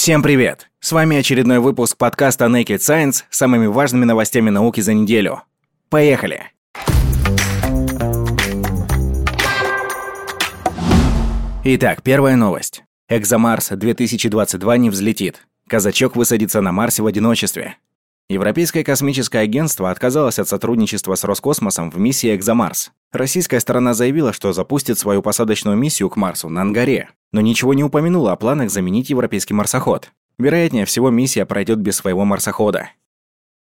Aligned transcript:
Всем 0.00 0.22
привет! 0.22 0.70
С 0.80 0.92
вами 0.92 1.18
очередной 1.18 1.58
выпуск 1.58 1.98
подкаста 1.98 2.46
Naked 2.46 2.78
Science 2.78 3.24
с 3.28 3.36
самыми 3.36 3.66
важными 3.66 4.06
новостями 4.06 4.48
науки 4.48 4.80
за 4.80 4.94
неделю. 4.94 5.42
Поехали! 5.90 6.52
Итак, 11.64 12.02
первая 12.02 12.36
новость. 12.36 12.82
Экзомарс 13.10 13.68
2022 13.72 14.76
не 14.78 14.88
взлетит. 14.88 15.46
Казачок 15.68 16.16
высадится 16.16 16.62
на 16.62 16.72
Марсе 16.72 17.02
в 17.02 17.06
одиночестве. 17.06 17.76
Европейское 18.30 18.84
космическое 18.84 19.40
агентство 19.40 19.90
отказалось 19.90 20.38
от 20.38 20.48
сотрудничества 20.48 21.16
с 21.16 21.24
Роскосмосом 21.24 21.90
в 21.90 21.98
миссии 21.98 22.32
«Экзомарс». 22.36 22.92
Российская 23.10 23.58
сторона 23.58 23.92
заявила, 23.92 24.32
что 24.32 24.52
запустит 24.52 25.00
свою 25.00 25.20
посадочную 25.20 25.76
миссию 25.76 26.08
к 26.10 26.16
Марсу 26.16 26.48
на 26.48 26.62
Ангаре, 26.62 27.08
но 27.32 27.40
ничего 27.40 27.74
не 27.74 27.82
упомянула 27.82 28.30
о 28.30 28.36
планах 28.36 28.70
заменить 28.70 29.10
европейский 29.10 29.52
марсоход. 29.52 30.12
Вероятнее 30.38 30.84
всего, 30.84 31.10
миссия 31.10 31.44
пройдет 31.44 31.80
без 31.80 31.96
своего 31.96 32.24
марсохода. 32.24 32.90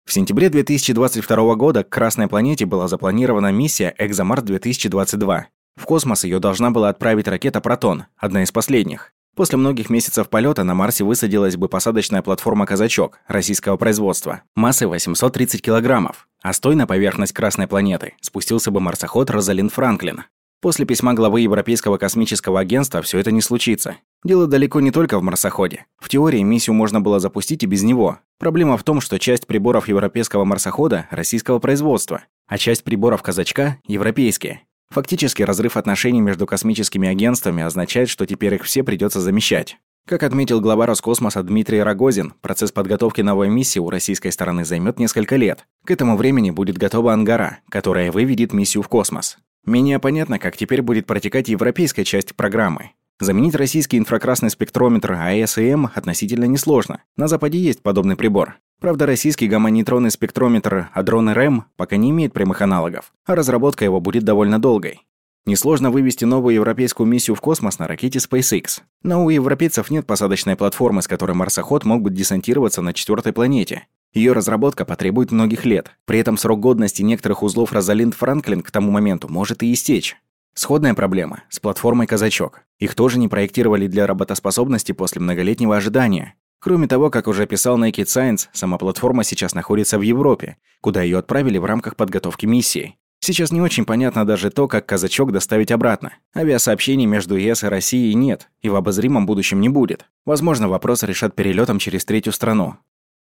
В 0.05 0.11
сентябре 0.11 0.49
2022 0.49 1.55
года 1.55 1.85
к 1.85 1.89
Красной 1.89 2.27
планете 2.27 2.65
была 2.65 2.89
запланирована 2.89 3.53
миссия 3.53 3.95
«Экзомарс-2022». 3.97 5.43
В 5.77 5.85
космос 5.85 6.25
ее 6.25 6.39
должна 6.39 6.71
была 6.71 6.89
отправить 6.89 7.29
ракета 7.29 7.61
«Протон», 7.61 8.07
одна 8.17 8.43
из 8.43 8.51
последних. 8.51 9.13
После 9.37 9.55
многих 9.55 9.91
месяцев 9.91 10.29
полета 10.29 10.63
на 10.63 10.73
Марсе 10.73 11.03
высадилась 11.03 11.57
бы 11.57 11.69
посадочная 11.69 12.23
платформа 12.23 12.65
«Казачок» 12.65 13.19
российского 13.27 13.77
производства, 13.77 14.41
массой 14.55 14.87
830 14.87 15.61
килограммов, 15.61 16.27
а 16.41 16.53
стой 16.53 16.73
на 16.73 16.87
поверхность 16.87 17.33
Красной 17.33 17.67
планеты 17.67 18.15
спустился 18.19 18.71
бы 18.71 18.79
марсоход 18.79 19.29
«Розалин 19.29 19.69
Франклин». 19.69 20.23
После 20.59 20.87
письма 20.87 21.13
главы 21.13 21.41
Европейского 21.41 21.99
космического 21.99 22.59
агентства 22.59 23.03
все 23.03 23.19
это 23.19 23.31
не 23.31 23.41
случится. 23.41 23.97
Дело 24.23 24.47
далеко 24.47 24.79
не 24.79 24.89
только 24.89 25.19
в 25.19 25.21
марсоходе. 25.21 25.85
В 25.99 26.09
теории 26.09 26.41
миссию 26.41 26.73
можно 26.73 26.99
было 26.99 27.19
запустить 27.19 27.61
и 27.61 27.67
без 27.67 27.83
него. 27.83 28.17
Проблема 28.39 28.75
в 28.75 28.83
том, 28.83 29.01
что 29.01 29.19
часть 29.19 29.45
приборов 29.45 29.87
европейского 29.87 30.45
марсохода– 30.45 31.05
российского 31.11 31.59
производства, 31.59 32.23
а 32.47 32.57
часть 32.57 32.83
приборов 32.83 33.21
«Казачка»– 33.21 33.77
европейские. 33.87 34.63
Фактически 34.89 35.43
разрыв 35.43 35.77
отношений 35.77 36.21
между 36.21 36.45
космическими 36.45 37.07
агентствами 37.07 37.63
означает, 37.63 38.09
что 38.09 38.25
теперь 38.25 38.55
их 38.55 38.63
все 38.63 38.83
придется 38.83 39.19
замещать. 39.19 39.77
Как 40.07 40.23
отметил 40.23 40.61
глава 40.61 40.85
Роскосмоса 40.85 41.43
Дмитрий 41.43 41.83
Рогозин, 41.83 42.33
процесс 42.39 42.71
подготовки 42.71 43.19
новой 43.19 43.49
миссии 43.49 43.79
у 43.79 43.89
российской 43.89 44.31
стороны 44.31 44.63
займет 44.63 44.99
несколько 44.99 45.35
лет. 45.35 45.67
К 45.83 45.91
этому 45.91 46.15
времени 46.15 46.49
будет 46.49 46.77
готова 46.77 47.11
Ангара, 47.11 47.59
которая 47.69 48.11
выведет 48.11 48.53
миссию 48.53 48.83
в 48.83 48.87
космос. 48.87 49.37
Менее 49.65 49.99
понятно, 49.99 50.39
как 50.39 50.55
теперь 50.55 50.81
будет 50.81 51.07
протекать 51.07 51.49
европейская 51.49 52.05
часть 52.05 52.35
программы. 52.35 52.91
Заменить 53.19 53.55
российский 53.55 53.97
инфракрасный 53.97 54.51
спектрометр 54.51 55.13
АЭС-м 55.13 55.89
относительно 55.95 56.45
несложно. 56.45 57.01
На 57.15 57.27
Западе 57.27 57.57
есть 57.57 57.81
подобный 57.81 58.15
прибор. 58.15 58.57
Правда, 58.79 59.07
российский 59.07 59.47
гамма-нейтронный 59.47 60.11
спектрометр 60.11 60.89
Адрон 60.93 61.31
РМ 61.31 61.65
пока 61.77 61.97
не 61.97 62.11
имеет 62.11 62.33
прямых 62.33 62.61
аналогов, 62.61 63.11
а 63.25 63.35
разработка 63.35 63.83
его 63.83 63.99
будет 63.99 64.23
довольно 64.23 64.59
долгой. 64.59 65.01
Несложно 65.47 65.89
вывести 65.89 66.25
новую 66.25 66.55
европейскую 66.55 67.07
миссию 67.07 67.35
в 67.35 67.41
космос 67.41 67.79
на 67.79 67.87
ракете 67.87 68.19
SpaceX. 68.19 68.81
Но 69.01 69.25
у 69.25 69.29
европейцев 69.31 69.89
нет 69.89 70.05
посадочной 70.05 70.55
платформы, 70.55 71.01
с 71.01 71.07
которой 71.07 71.31
марсоход 71.31 71.85
мог 71.85 72.03
бы 72.03 72.11
десантироваться 72.11 72.83
на 72.83 72.93
четвертой 72.93 73.33
планете. 73.33 73.87
Ее 74.13 74.33
разработка 74.33 74.85
потребует 74.85 75.31
многих 75.31 75.65
лет. 75.65 75.91
При 76.05 76.19
этом 76.19 76.37
срок 76.37 76.59
годности 76.59 77.01
некоторых 77.01 77.43
узлов 77.43 77.71
Розалинд 77.71 78.13
Франклин 78.13 78.61
к 78.61 78.71
тому 78.71 78.91
моменту 78.91 79.27
может 79.27 79.63
и 79.63 79.71
истечь. 79.71 80.17
Сходная 80.57 80.95
проблема 80.95 81.43
с 81.49 81.59
платформой 81.59 82.07
«Казачок». 82.07 82.61
Их 82.79 82.95
тоже 82.95 83.19
не 83.19 83.27
проектировали 83.27 83.85
для 83.85 84.07
работоспособности 84.07 84.91
после 84.91 85.21
многолетнего 85.21 85.77
ожидания. 85.77 86.33
Кроме 86.57 86.87
того, 86.87 87.11
как 87.11 87.27
уже 87.27 87.45
писал 87.45 87.77
Naked 87.77 88.05
Science, 88.05 88.47
сама 88.53 88.79
платформа 88.79 89.23
сейчас 89.23 89.53
находится 89.53 89.99
в 89.99 90.01
Европе, 90.01 90.57
куда 90.81 91.03
ее 91.03 91.19
отправили 91.19 91.59
в 91.59 91.65
рамках 91.65 91.95
подготовки 91.95 92.47
миссии. 92.47 92.95
Сейчас 93.19 93.51
не 93.51 93.61
очень 93.61 93.85
понятно 93.85 94.25
даже 94.25 94.49
то, 94.49 94.67
как 94.67 94.87
казачок 94.87 95.31
доставить 95.31 95.69
обратно. 95.69 96.13
Авиасообщений 96.35 97.05
между 97.05 97.35
ЕС 97.35 97.63
и 97.63 97.67
Россией 97.67 98.15
нет, 98.15 98.49
и 98.63 98.69
в 98.69 98.75
обозримом 98.75 99.27
будущем 99.27 99.61
не 99.61 99.69
будет. 99.69 100.07
Возможно, 100.25 100.67
вопрос 100.67 101.03
решат 101.03 101.35
перелетом 101.35 101.77
через 101.77 102.03
третью 102.03 102.33
страну. 102.33 102.77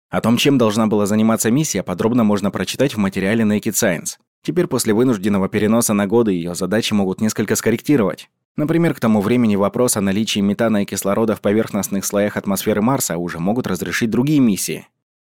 О 0.08 0.22
том, 0.22 0.38
чем 0.38 0.56
должна 0.56 0.86
была 0.86 1.04
заниматься 1.04 1.50
миссия, 1.50 1.82
подробно 1.82 2.24
можно 2.24 2.50
прочитать 2.50 2.94
в 2.94 2.98
материале 2.98 3.44
Naked 3.44 3.72
Science. 3.72 4.16
Теперь 4.46 4.68
после 4.68 4.94
вынужденного 4.94 5.48
переноса 5.48 5.92
на 5.92 6.06
годы 6.06 6.30
ее 6.30 6.54
задачи 6.54 6.92
могут 6.92 7.20
несколько 7.20 7.56
скорректировать. 7.56 8.30
Например, 8.54 8.94
к 8.94 9.00
тому 9.00 9.20
времени 9.20 9.56
вопрос 9.56 9.96
о 9.96 10.00
наличии 10.00 10.38
метана 10.38 10.84
и 10.84 10.84
кислорода 10.84 11.34
в 11.34 11.40
поверхностных 11.40 12.04
слоях 12.04 12.36
атмосферы 12.36 12.80
Марса 12.80 13.18
уже 13.18 13.40
могут 13.40 13.66
разрешить 13.66 14.08
другие 14.08 14.38
миссии. 14.38 14.86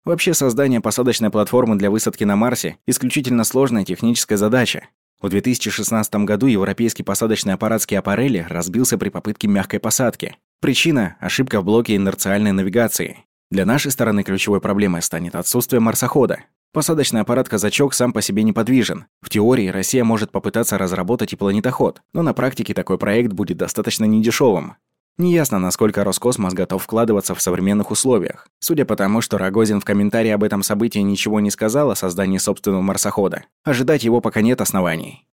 Вообще, 0.04 0.34
создание 0.34 0.80
посадочной 0.80 1.30
платформы 1.30 1.76
для 1.76 1.92
высадки 1.92 2.24
на 2.24 2.34
Марсе– 2.34 2.78
исключительно 2.88 3.44
сложная 3.44 3.84
техническая 3.84 4.36
задача. 4.36 4.88
В 5.22 5.28
2016 5.28 6.12
году 6.24 6.48
европейский 6.48 7.04
посадочный 7.04 7.54
аппарат 7.54 7.82
Скиапарелли 7.82 8.44
разбился 8.48 8.98
при 8.98 9.10
попытке 9.10 9.46
мягкой 9.46 9.78
посадки. 9.78 10.38
Причина– 10.60 11.16
ошибка 11.20 11.60
в 11.60 11.64
блоке 11.64 11.94
инерциальной 11.94 12.50
навигации. 12.50 13.18
Для 13.52 13.64
нашей 13.64 13.92
стороны 13.92 14.24
ключевой 14.24 14.60
проблемой 14.60 15.02
станет 15.02 15.36
отсутствие 15.36 15.78
марсохода. 15.78 16.40
Посадочный 16.74 17.20
аппарат 17.20 17.48
«Казачок» 17.48 17.94
сам 17.94 18.12
по 18.12 18.20
себе 18.20 18.42
неподвижен. 18.42 19.06
В 19.22 19.30
теории 19.30 19.68
Россия 19.68 20.02
может 20.02 20.32
попытаться 20.32 20.76
разработать 20.76 21.32
и 21.32 21.36
планетоход, 21.36 22.02
но 22.12 22.22
на 22.22 22.34
практике 22.34 22.74
такой 22.74 22.98
проект 22.98 23.32
будет 23.32 23.58
достаточно 23.58 24.06
недешевым. 24.06 24.74
Неясно, 25.16 25.60
насколько 25.60 26.02
Роскосмос 26.02 26.52
готов 26.52 26.82
вкладываться 26.82 27.36
в 27.36 27.40
современных 27.40 27.92
условиях. 27.92 28.48
Судя 28.58 28.84
по 28.84 28.96
тому, 28.96 29.20
что 29.20 29.38
Рогозин 29.38 29.80
в 29.80 29.84
комментарии 29.84 30.30
об 30.30 30.42
этом 30.42 30.64
событии 30.64 30.98
ничего 30.98 31.38
не 31.38 31.52
сказал 31.52 31.92
о 31.92 31.94
создании 31.94 32.38
собственного 32.38 32.82
марсохода, 32.82 33.44
ожидать 33.62 34.02
его 34.02 34.20
пока 34.20 34.40
нет 34.40 34.60
оснований. 34.60 35.28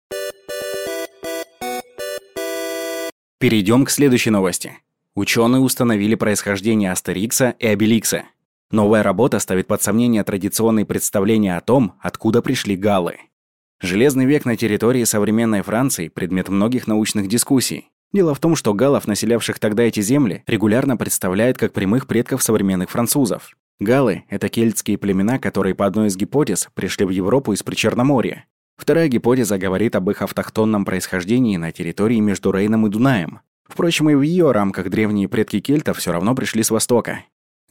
Перейдем 3.40 3.86
к 3.86 3.90
следующей 3.90 4.30
новости. 4.30 4.74
Ученые 5.16 5.62
установили 5.62 6.14
происхождение 6.14 6.92
Астерикса 6.92 7.56
и 7.58 7.66
Обеликса. 7.66 8.26
Новая 8.72 9.04
работа 9.04 9.40
ставит 9.40 9.68
под 9.68 9.82
сомнение 9.82 10.24
традиционные 10.24 10.86
представления 10.86 11.58
о 11.58 11.62
том, 11.62 11.96
откуда 12.00 12.42
пришли 12.42 12.78
галлы. 12.78 13.18
Железный 13.82 14.26
век 14.26 14.46
на 14.46 14.56
территории 14.56 15.04
современной 15.04 15.62
Франции– 15.62 16.08
предмет 16.14 16.48
многих 16.48 16.88
научных 16.88 17.28
дискуссий. 17.28 17.90
Дело 18.14 18.34
в 18.34 18.40
том, 18.40 18.56
что 18.56 18.74
галлов, 18.74 19.08
населявших 19.08 19.60
тогда 19.60 19.84
эти 19.84 20.00
земли, 20.02 20.44
регулярно 20.48 20.96
представляют 20.96 21.58
как 21.58 21.74
прямых 21.74 22.08
предков 22.08 22.44
современных 22.44 22.90
французов. 22.90 23.58
Галлы– 23.80 24.24
это 24.30 24.48
кельтские 24.48 24.98
племена, 24.98 25.40
которые, 25.40 25.76
по 25.76 25.86
одной 25.86 26.08
из 26.08 26.16
гипотез, 26.16 26.70
пришли 26.74 27.06
в 27.06 27.10
Европу 27.10 27.52
из 27.52 27.64
Причерноморья. 27.64 28.46
Вторая 28.78 29.10
гипотеза 29.10 29.58
говорит 29.58 29.96
об 29.96 30.10
их 30.10 30.22
автохтонном 30.22 30.86
происхождении 30.86 31.58
на 31.58 31.72
территории 31.72 32.20
между 32.20 32.52
Рейном 32.52 32.88
и 32.88 32.90
Дунаем. 32.90 33.42
Впрочем, 33.68 34.10
и 34.10 34.16
в 34.16 34.22
ее 34.22 34.52
рамках 34.52 34.90
древние 34.90 35.28
предки 35.28 35.60
кельтов 35.60 35.98
все 35.98 36.12
равно 36.12 36.36
пришли 36.36 36.62
с 36.62 36.72
востока. 36.72 37.24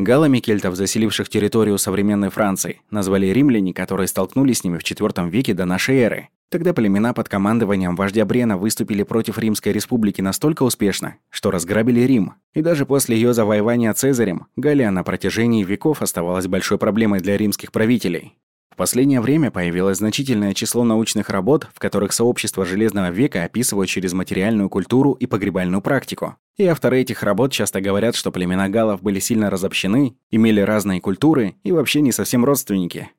Галами 0.02 0.38
кельтов, 0.38 0.76
заселивших 0.76 1.28
территорию 1.28 1.76
современной 1.76 2.30
Франции, 2.30 2.80
назвали 2.90 3.26
римляне, 3.26 3.74
которые 3.74 4.08
столкнулись 4.08 4.58
с 4.58 4.64
ними 4.64 4.78
в 4.78 4.82
IV 4.82 5.28
веке 5.28 5.52
до 5.52 5.66
нашей 5.66 5.98
эры. 5.98 6.28
Тогда 6.48 6.72
племена 6.72 7.12
под 7.12 7.28
командованием 7.28 7.94
вождя 7.94 8.24
Брена 8.24 8.56
выступили 8.56 9.02
против 9.02 9.38
Римской 9.38 9.72
республики 9.72 10.20
настолько 10.20 10.62
успешно, 10.62 11.16
что 11.28 11.50
разграбили 11.50 12.00
Рим. 12.00 12.34
И 12.54 12.62
даже 12.62 12.86
после 12.86 13.16
ее 13.16 13.34
завоевания 13.34 13.92
Цезарем, 13.92 14.46
Галия 14.56 14.90
на 14.90 15.04
протяжении 15.04 15.62
веков 15.62 16.02
оставалась 16.02 16.48
большой 16.48 16.78
проблемой 16.78 17.20
для 17.20 17.36
римских 17.36 17.70
правителей. 17.70 18.34
Последнее 18.80 19.20
время 19.20 19.50
появилось 19.50 19.98
значительное 19.98 20.54
число 20.54 20.84
научных 20.84 21.28
работ, 21.28 21.68
в 21.74 21.78
которых 21.78 22.14
сообщество 22.14 22.64
Железного 22.64 23.10
века 23.10 23.44
описывают 23.44 23.90
через 23.90 24.14
материальную 24.14 24.70
культуру 24.70 25.12
и 25.12 25.26
погребальную 25.26 25.82
практику. 25.82 26.36
И 26.56 26.64
авторы 26.64 27.02
этих 27.02 27.22
работ 27.22 27.52
часто 27.52 27.82
говорят, 27.82 28.16
что 28.16 28.32
племена 28.32 28.70
галлов 28.70 29.02
были 29.02 29.18
сильно 29.18 29.50
разобщены, 29.50 30.16
имели 30.30 30.62
разные 30.62 31.02
культуры 31.02 31.56
и 31.62 31.72
вообще 31.72 32.00
не 32.00 32.10
совсем 32.10 32.42
родственники. 32.42 33.10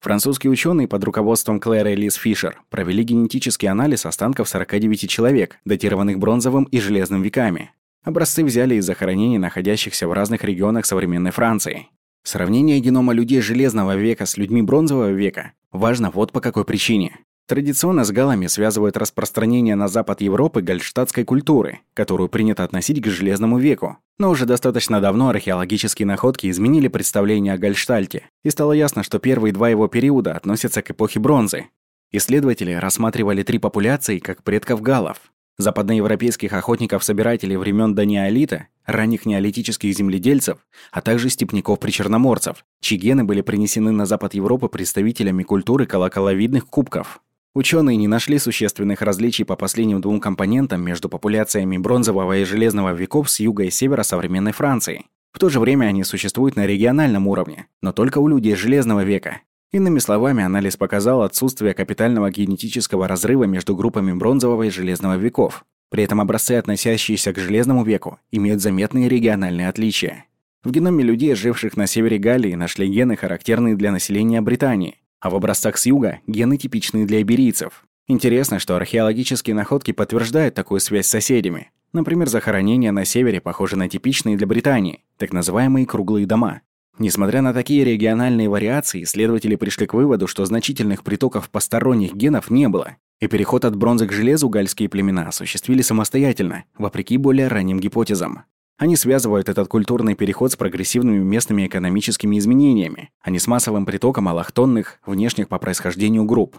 Французские 0.00 0.52
ученые 0.52 0.88
под 0.88 1.04
руководством 1.04 1.60
Клэра 1.60 1.88
Элис 1.88 2.14
Фишер 2.14 2.62
провели 2.70 3.02
генетический 3.02 3.68
анализ 3.68 4.06
останков 4.06 4.48
49 4.48 5.06
человек, 5.10 5.58
датированных 5.66 6.18
бронзовым 6.18 6.64
и 6.64 6.80
железным 6.80 7.20
веками. 7.20 7.72
Образцы 8.02 8.42
взяли 8.42 8.76
из 8.76 8.86
захоронений, 8.86 9.36
находящихся 9.36 10.08
в 10.08 10.14
разных 10.14 10.44
регионах 10.44 10.86
современной 10.86 11.30
Франции. 11.30 11.88
Сравнение 12.22 12.80
генома 12.80 13.12
людей 13.12 13.40
Железного 13.40 13.96
века 13.96 14.26
с 14.26 14.36
людьми 14.36 14.62
Бронзового 14.62 15.10
века 15.10 15.52
важно 15.72 16.10
вот 16.10 16.32
по 16.32 16.40
какой 16.40 16.64
причине. 16.64 17.18
Традиционно 17.46 18.04
с 18.04 18.12
галами 18.12 18.46
связывают 18.46 18.96
распространение 18.96 19.74
на 19.74 19.88
запад 19.88 20.20
Европы 20.20 20.62
гальштадтской 20.62 21.24
культуры, 21.24 21.80
которую 21.94 22.28
принято 22.28 22.62
относить 22.62 23.02
к 23.02 23.08
Железному 23.08 23.58
веку. 23.58 23.98
Но 24.18 24.30
уже 24.30 24.46
достаточно 24.46 25.00
давно 25.00 25.30
археологические 25.30 26.06
находки 26.06 26.48
изменили 26.48 26.86
представление 26.86 27.54
о 27.54 27.58
Гальштальте, 27.58 28.28
и 28.44 28.50
стало 28.50 28.72
ясно, 28.72 29.02
что 29.02 29.18
первые 29.18 29.52
два 29.52 29.68
его 29.68 29.88
периода 29.88 30.34
относятся 30.34 30.82
к 30.82 30.92
эпохе 30.92 31.18
бронзы. 31.18 31.66
Исследователи 32.12 32.72
рассматривали 32.72 33.42
три 33.42 33.58
популяции 33.58 34.18
как 34.18 34.44
предков 34.44 34.80
галов. 34.82 35.18
Западноевропейских 35.60 36.52
охотников-собирателей 36.52 37.56
времен 37.56 37.94
до 37.94 38.04
неолита, 38.04 38.68
ранних 38.86 39.26
неолитических 39.26 39.94
земледельцев, 39.94 40.58
а 40.90 41.00
также 41.00 41.28
степняков-причерноморцев, 41.28 42.64
чьи 42.80 42.98
гены 42.98 43.24
были 43.24 43.40
принесены 43.42 43.92
на 43.92 44.06
запад 44.06 44.34
Европы 44.34 44.68
представителями 44.68 45.42
культуры 45.42 45.86
колоколовидных 45.86 46.66
кубков. 46.66 47.20
Ученые 47.54 47.96
не 47.96 48.06
нашли 48.06 48.38
существенных 48.38 49.02
различий 49.02 49.44
по 49.44 49.56
последним 49.56 50.00
двум 50.00 50.20
компонентам 50.20 50.82
между 50.82 51.08
популяциями 51.08 51.78
бронзового 51.78 52.38
и 52.38 52.44
железного 52.44 52.92
веков 52.92 53.28
с 53.28 53.40
юга 53.40 53.64
и 53.64 53.70
севера 53.70 54.02
современной 54.02 54.52
Франции. 54.52 55.06
В 55.32 55.38
то 55.38 55.48
же 55.48 55.60
время 55.60 55.86
они 55.86 56.04
существуют 56.04 56.56
на 56.56 56.66
региональном 56.66 57.26
уровне, 57.26 57.66
но 57.82 57.92
только 57.92 58.18
у 58.18 58.28
людей 58.28 58.54
железного 58.54 59.04
века. 59.04 59.42
Иными 59.72 60.00
словами, 60.00 60.42
анализ 60.42 60.76
показал 60.76 61.22
отсутствие 61.22 61.74
капитального 61.74 62.30
генетического 62.30 63.06
разрыва 63.06 63.44
между 63.44 63.76
группами 63.76 64.12
бронзового 64.12 64.64
и 64.64 64.70
железного 64.70 65.16
веков. 65.16 65.64
При 65.90 66.02
этом 66.02 66.20
образцы, 66.20 66.52
относящиеся 66.52 67.32
к 67.32 67.38
железному 67.38 67.84
веку, 67.84 68.18
имеют 68.32 68.60
заметные 68.60 69.08
региональные 69.08 69.68
отличия. 69.68 70.26
В 70.64 70.72
геноме 70.72 71.04
людей, 71.04 71.34
живших 71.34 71.76
на 71.76 71.86
севере 71.86 72.18
Галлии, 72.18 72.54
нашли 72.54 72.88
гены, 72.88 73.16
характерные 73.16 73.76
для 73.76 73.92
населения 73.92 74.40
Британии, 74.40 74.98
а 75.20 75.30
в 75.30 75.36
образцах 75.36 75.78
с 75.78 75.86
юга– 75.86 76.18
гены, 76.26 76.56
типичные 76.56 77.06
для 77.06 77.22
иберийцев. 77.22 77.84
Интересно, 78.08 78.58
что 78.58 78.74
археологические 78.74 79.54
находки 79.54 79.92
подтверждают 79.92 80.54
такую 80.56 80.80
связь 80.80 81.06
с 81.06 81.10
соседями. 81.10 81.70
Например, 81.92 82.28
захоронения 82.28 82.90
на 82.90 83.04
севере 83.04 83.40
похожи 83.40 83.76
на 83.76 83.88
типичные 83.88 84.36
для 84.36 84.46
Британии, 84.46 85.04
так 85.16 85.32
называемые 85.32 85.86
круглые 85.86 86.26
дома. 86.26 86.62
Несмотря 86.98 87.40
на 87.40 87.54
такие 87.54 87.84
региональные 87.84 88.48
вариации, 88.48 89.04
исследователи 89.04 89.56
пришли 89.56 89.86
к 89.86 89.94
выводу, 89.94 90.26
что 90.26 90.44
значительных 90.44 91.02
притоков 91.02 91.48
посторонних 91.48 92.14
генов 92.14 92.50
не 92.50 92.68
было, 92.68 92.96
и 93.20 93.26
переход 93.26 93.64
от 93.64 93.76
бронзы 93.76 94.06
к 94.06 94.12
железу 94.12 94.48
гальские 94.48 94.88
племена 94.88 95.28
осуществили 95.28 95.82
самостоятельно, 95.82 96.64
вопреки 96.76 97.16
более 97.16 97.48
ранним 97.48 97.80
гипотезам. 97.80 98.44
Они 98.76 98.96
связывают 98.96 99.50
этот 99.50 99.68
культурный 99.68 100.14
переход 100.14 100.52
с 100.52 100.56
прогрессивными 100.56 101.22
местными 101.22 101.66
экономическими 101.66 102.38
изменениями, 102.38 103.10
а 103.20 103.30
не 103.30 103.38
с 103.38 103.46
массовым 103.46 103.84
притоком 103.84 104.26
аллахтонных, 104.26 105.00
внешних 105.04 105.48
по 105.48 105.58
происхождению 105.58 106.24
групп. 106.24 106.58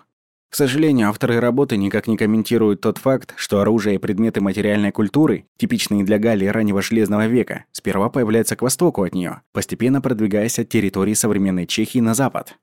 К 0.51 0.55
сожалению, 0.57 1.07
авторы 1.07 1.39
работы 1.39 1.77
никак 1.77 2.07
не 2.07 2.17
комментируют 2.17 2.81
тот 2.81 2.97
факт, 2.97 3.33
что 3.37 3.61
оружие 3.61 3.95
и 3.95 3.99
предметы 3.99 4.41
материальной 4.41 4.91
культуры, 4.91 5.45
типичные 5.55 6.03
для 6.03 6.19
Галлии 6.19 6.47
раннего 6.47 6.81
Железного 6.81 7.25
века, 7.27 7.63
сперва 7.71 8.09
появляются 8.09 8.57
к 8.57 8.61
востоку 8.61 9.03
от 9.03 9.15
нее, 9.15 9.43
постепенно 9.53 10.01
продвигаясь 10.01 10.59
от 10.59 10.67
территории 10.67 11.13
современной 11.13 11.67
Чехии 11.67 11.99
на 11.99 12.13
запад. 12.13 12.57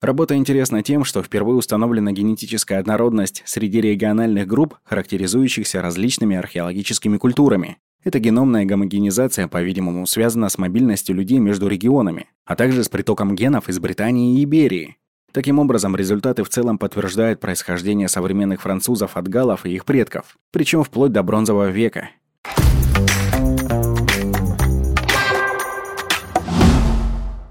Работа 0.00 0.36
интересна 0.36 0.82
тем, 0.82 1.04
что 1.04 1.22
впервые 1.22 1.56
установлена 1.56 2.12
генетическая 2.12 2.78
однородность 2.78 3.42
среди 3.44 3.82
региональных 3.82 4.46
групп, 4.46 4.76
характеризующихся 4.82 5.82
различными 5.82 6.36
археологическими 6.36 7.18
культурами, 7.18 7.76
эта 8.04 8.20
геномная 8.20 8.64
гомогенизация, 8.64 9.48
по-видимому, 9.48 10.06
связана 10.06 10.48
с 10.48 10.56
мобильностью 10.56 11.14
людей 11.14 11.40
между 11.40 11.68
регионами, 11.68 12.26
а 12.46 12.56
также 12.56 12.84
с 12.84 12.88
притоком 12.88 13.36
генов 13.36 13.68
из 13.68 13.78
Британии 13.78 14.38
и 14.38 14.44
Иберии. 14.44 14.96
Таким 15.34 15.58
образом, 15.58 15.96
результаты 15.96 16.44
в 16.44 16.48
целом 16.48 16.78
подтверждают 16.78 17.40
происхождение 17.40 18.06
современных 18.06 18.62
французов 18.62 19.16
от 19.16 19.26
галлов 19.26 19.66
и 19.66 19.74
их 19.74 19.84
предков, 19.84 20.38
причем 20.52 20.84
вплоть 20.84 21.10
до 21.10 21.24
бронзового 21.24 21.70
века. 21.70 22.10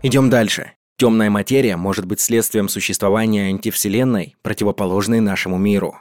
Идем 0.01 0.29
дальше. 0.29 0.71
Темная 0.97 1.29
материя 1.29 1.75
может 1.75 2.05
быть 2.05 2.21
следствием 2.21 2.69
существования 2.69 3.49
антивселенной, 3.49 4.37
противоположной 4.41 5.19
нашему 5.19 5.57
миру. 5.57 5.97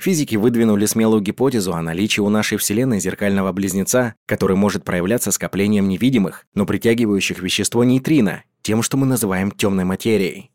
Физики 0.00 0.36
выдвинули 0.36 0.86
смелую 0.86 1.20
гипотезу 1.20 1.74
о 1.74 1.82
наличии 1.82 2.22
у 2.22 2.30
нашей 2.30 2.56
Вселенной 2.56 2.98
зеркального 3.00 3.52
близнеца, 3.52 4.14
который 4.24 4.56
может 4.56 4.84
проявляться 4.84 5.32
скоплением 5.32 5.86
невидимых, 5.86 6.46
но 6.54 6.64
притягивающих 6.64 7.40
вещество 7.40 7.84
нейтрино, 7.84 8.44
тем, 8.62 8.82
что 8.82 8.96
мы 8.96 9.06
называем 9.06 9.50
темной 9.50 9.84
материей. 9.84 10.50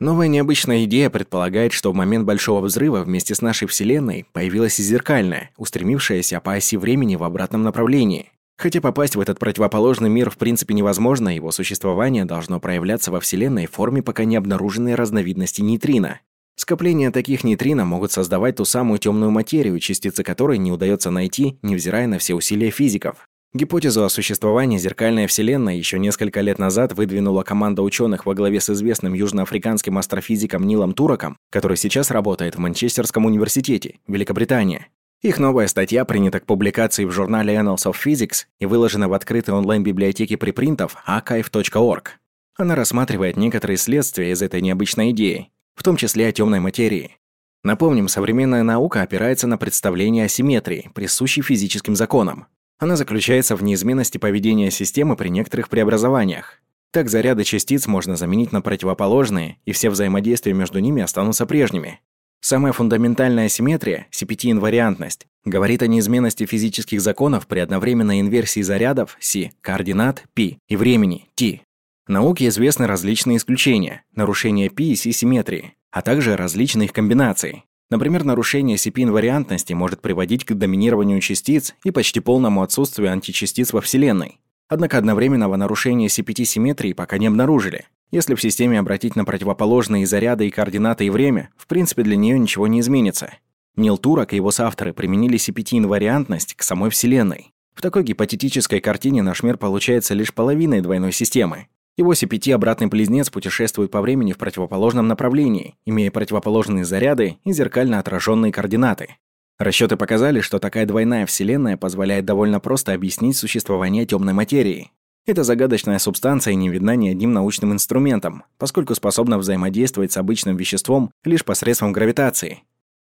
Новая 0.00 0.28
необычная 0.28 0.84
идея 0.84 1.10
предполагает, 1.10 1.74
что 1.74 1.92
в 1.92 1.94
момент 1.94 2.24
Большого 2.24 2.62
Взрыва 2.62 3.02
вместе 3.02 3.34
с 3.34 3.42
нашей 3.42 3.68
Вселенной 3.68 4.24
появилась 4.32 4.80
и 4.80 4.82
зеркальная, 4.82 5.50
устремившаяся 5.58 6.40
по 6.40 6.54
оси 6.54 6.78
времени 6.78 7.16
в 7.16 7.22
обратном 7.22 7.62
направлении. 7.62 8.32
Хотя 8.56 8.80
попасть 8.80 9.14
в 9.14 9.20
этот 9.20 9.38
противоположный 9.38 10.08
мир 10.08 10.30
в 10.30 10.38
принципе 10.38 10.72
невозможно, 10.72 11.34
его 11.34 11.50
существование 11.50 12.24
должно 12.24 12.60
проявляться 12.60 13.12
во 13.12 13.20
Вселенной 13.20 13.66
в 13.66 13.72
форме 13.72 14.02
пока 14.02 14.24
не 14.24 14.36
обнаруженной 14.36 14.94
разновидности 14.94 15.60
нейтрино. 15.60 16.20
Скопления 16.56 17.10
таких 17.10 17.44
нейтрино 17.44 17.84
могут 17.84 18.10
создавать 18.10 18.56
ту 18.56 18.64
самую 18.64 18.98
темную 18.98 19.30
материю, 19.30 19.78
частицы 19.80 20.22
которой 20.22 20.56
не 20.56 20.72
удается 20.72 21.10
найти, 21.10 21.58
невзирая 21.60 22.06
на 22.06 22.18
все 22.18 22.34
усилия 22.34 22.70
физиков. 22.70 23.28
Гипотезу 23.52 24.04
о 24.04 24.08
существовании 24.08 24.78
зеркальной 24.78 25.26
Вселенной 25.26 25.76
еще 25.76 25.98
несколько 25.98 26.40
лет 26.40 26.60
назад 26.60 26.92
выдвинула 26.92 27.42
команда 27.42 27.82
ученых 27.82 28.24
во 28.24 28.34
главе 28.34 28.60
с 28.60 28.70
известным 28.70 29.12
южноафриканским 29.12 29.98
астрофизиком 29.98 30.64
Нилом 30.64 30.94
Тураком, 30.94 31.36
который 31.50 31.76
сейчас 31.76 32.12
работает 32.12 32.54
в 32.54 32.58
Манчестерском 32.58 33.26
университете, 33.26 33.98
Великобритания. 34.06 34.86
Их 35.20 35.40
новая 35.40 35.66
статья 35.66 36.04
принята 36.04 36.38
к 36.38 36.46
публикации 36.46 37.04
в 37.04 37.10
журнале 37.10 37.56
Annals 37.56 37.86
of 37.86 37.96
Physics 38.06 38.44
и 38.60 38.66
выложена 38.66 39.08
в 39.08 39.14
открытой 39.14 39.52
онлайн-библиотеке 39.52 40.36
припринтов 40.36 40.96
archive.org. 41.08 42.20
Она 42.56 42.76
рассматривает 42.76 43.36
некоторые 43.36 43.78
следствия 43.78 44.30
из 44.30 44.42
этой 44.42 44.60
необычной 44.60 45.10
идеи, 45.10 45.50
в 45.74 45.82
том 45.82 45.96
числе 45.96 46.28
о 46.28 46.32
темной 46.32 46.60
материи. 46.60 47.16
Напомним, 47.64 48.06
современная 48.06 48.62
наука 48.62 49.02
опирается 49.02 49.48
на 49.48 49.58
представление 49.58 50.26
о 50.26 50.28
симметрии, 50.28 50.88
присущей 50.94 51.42
физическим 51.42 51.96
законам. 51.96 52.46
Она 52.80 52.96
заключается 52.96 53.56
в 53.56 53.62
неизменности 53.62 54.16
поведения 54.16 54.70
системы 54.70 55.14
при 55.14 55.28
некоторых 55.28 55.68
преобразованиях. 55.68 56.62
Так 56.92 57.10
заряды 57.10 57.44
частиц 57.44 57.86
можно 57.86 58.16
заменить 58.16 58.52
на 58.52 58.62
противоположные, 58.62 59.58
и 59.66 59.72
все 59.72 59.90
взаимодействия 59.90 60.54
между 60.54 60.78
ними 60.78 61.02
останутся 61.02 61.44
прежними. 61.44 62.00
Самая 62.40 62.72
фундаментальная 62.72 63.50
симметрия, 63.50 64.06
CPT-инвариантность, 64.10 65.26
говорит 65.44 65.82
о 65.82 65.88
неизменности 65.88 66.46
физических 66.46 67.02
законов 67.02 67.46
при 67.46 67.58
одновременной 67.58 68.20
инверсии 68.20 68.62
зарядов 68.62 69.18
C, 69.20 69.50
координат 69.60 70.24
P 70.32 70.56
и 70.66 70.76
времени 70.76 71.28
T. 71.34 71.60
Науке 72.08 72.48
известны 72.48 72.86
различные 72.86 73.36
исключения, 73.36 74.04
нарушения 74.14 74.70
π 74.70 74.82
и 74.82 74.96
C-симметрии, 74.96 75.74
а 75.90 76.00
также 76.00 76.34
различные 76.34 76.86
их 76.86 76.94
комбинации. 76.94 77.64
Например, 77.90 78.22
нарушение 78.22 78.76
CP-инвариантности 78.76 79.72
может 79.72 80.00
приводить 80.00 80.44
к 80.44 80.52
доминированию 80.52 81.20
частиц 81.20 81.74
и 81.84 81.90
почти 81.90 82.20
полному 82.20 82.62
отсутствию 82.62 83.10
античастиц 83.10 83.72
во 83.72 83.80
Вселенной. 83.80 84.38
Однако 84.68 84.98
одновременного 84.98 85.56
нарушения 85.56 86.06
CPT-симметрии 86.06 86.92
пока 86.92 87.18
не 87.18 87.26
обнаружили. 87.26 87.86
Если 88.12 88.36
в 88.36 88.40
системе 88.40 88.78
обратить 88.78 89.16
на 89.16 89.24
противоположные 89.24 90.06
заряды 90.06 90.46
и 90.46 90.50
координаты 90.50 91.06
и 91.06 91.10
время, 91.10 91.50
в 91.56 91.66
принципе 91.66 92.04
для 92.04 92.16
нее 92.16 92.38
ничего 92.38 92.68
не 92.68 92.78
изменится. 92.78 93.34
Нил 93.74 93.98
Турок 93.98 94.32
и 94.32 94.36
его 94.36 94.52
соавторы 94.52 94.92
применили 94.92 95.38
CPT-инвариантность 95.38 96.54
к 96.54 96.62
самой 96.62 96.90
Вселенной. 96.90 97.52
В 97.74 97.82
такой 97.82 98.04
гипотетической 98.04 98.80
картине 98.80 99.22
наш 99.22 99.42
мир 99.42 99.56
получается 99.56 100.14
лишь 100.14 100.34
половиной 100.34 100.80
двойной 100.80 101.12
системы. 101.12 101.66
Его 101.96 102.12
C5 102.12 102.52
обратный 102.52 102.86
близнец 102.86 103.30
путешествует 103.30 103.90
по 103.90 104.00
времени 104.00 104.32
в 104.32 104.38
противоположном 104.38 105.06
направлении, 105.08 105.76
имея 105.84 106.10
противоположные 106.10 106.84
заряды 106.84 107.36
и 107.44 107.52
зеркально 107.52 107.98
отраженные 107.98 108.52
координаты. 108.52 109.16
Расчеты 109.58 109.96
показали, 109.96 110.40
что 110.40 110.58
такая 110.58 110.86
двойная 110.86 111.26
Вселенная 111.26 111.76
позволяет 111.76 112.24
довольно 112.24 112.60
просто 112.60 112.94
объяснить 112.94 113.36
существование 113.36 114.06
темной 114.06 114.32
материи. 114.32 114.90
Эта 115.26 115.44
загадочная 115.44 115.98
субстанция 115.98 116.54
не 116.54 116.70
видна 116.70 116.96
ни 116.96 117.10
одним 117.10 117.34
научным 117.34 117.72
инструментом, 117.72 118.44
поскольку 118.56 118.94
способна 118.94 119.36
взаимодействовать 119.36 120.12
с 120.12 120.16
обычным 120.16 120.56
веществом 120.56 121.10
лишь 121.24 121.44
посредством 121.44 121.92
гравитации. 121.92 122.62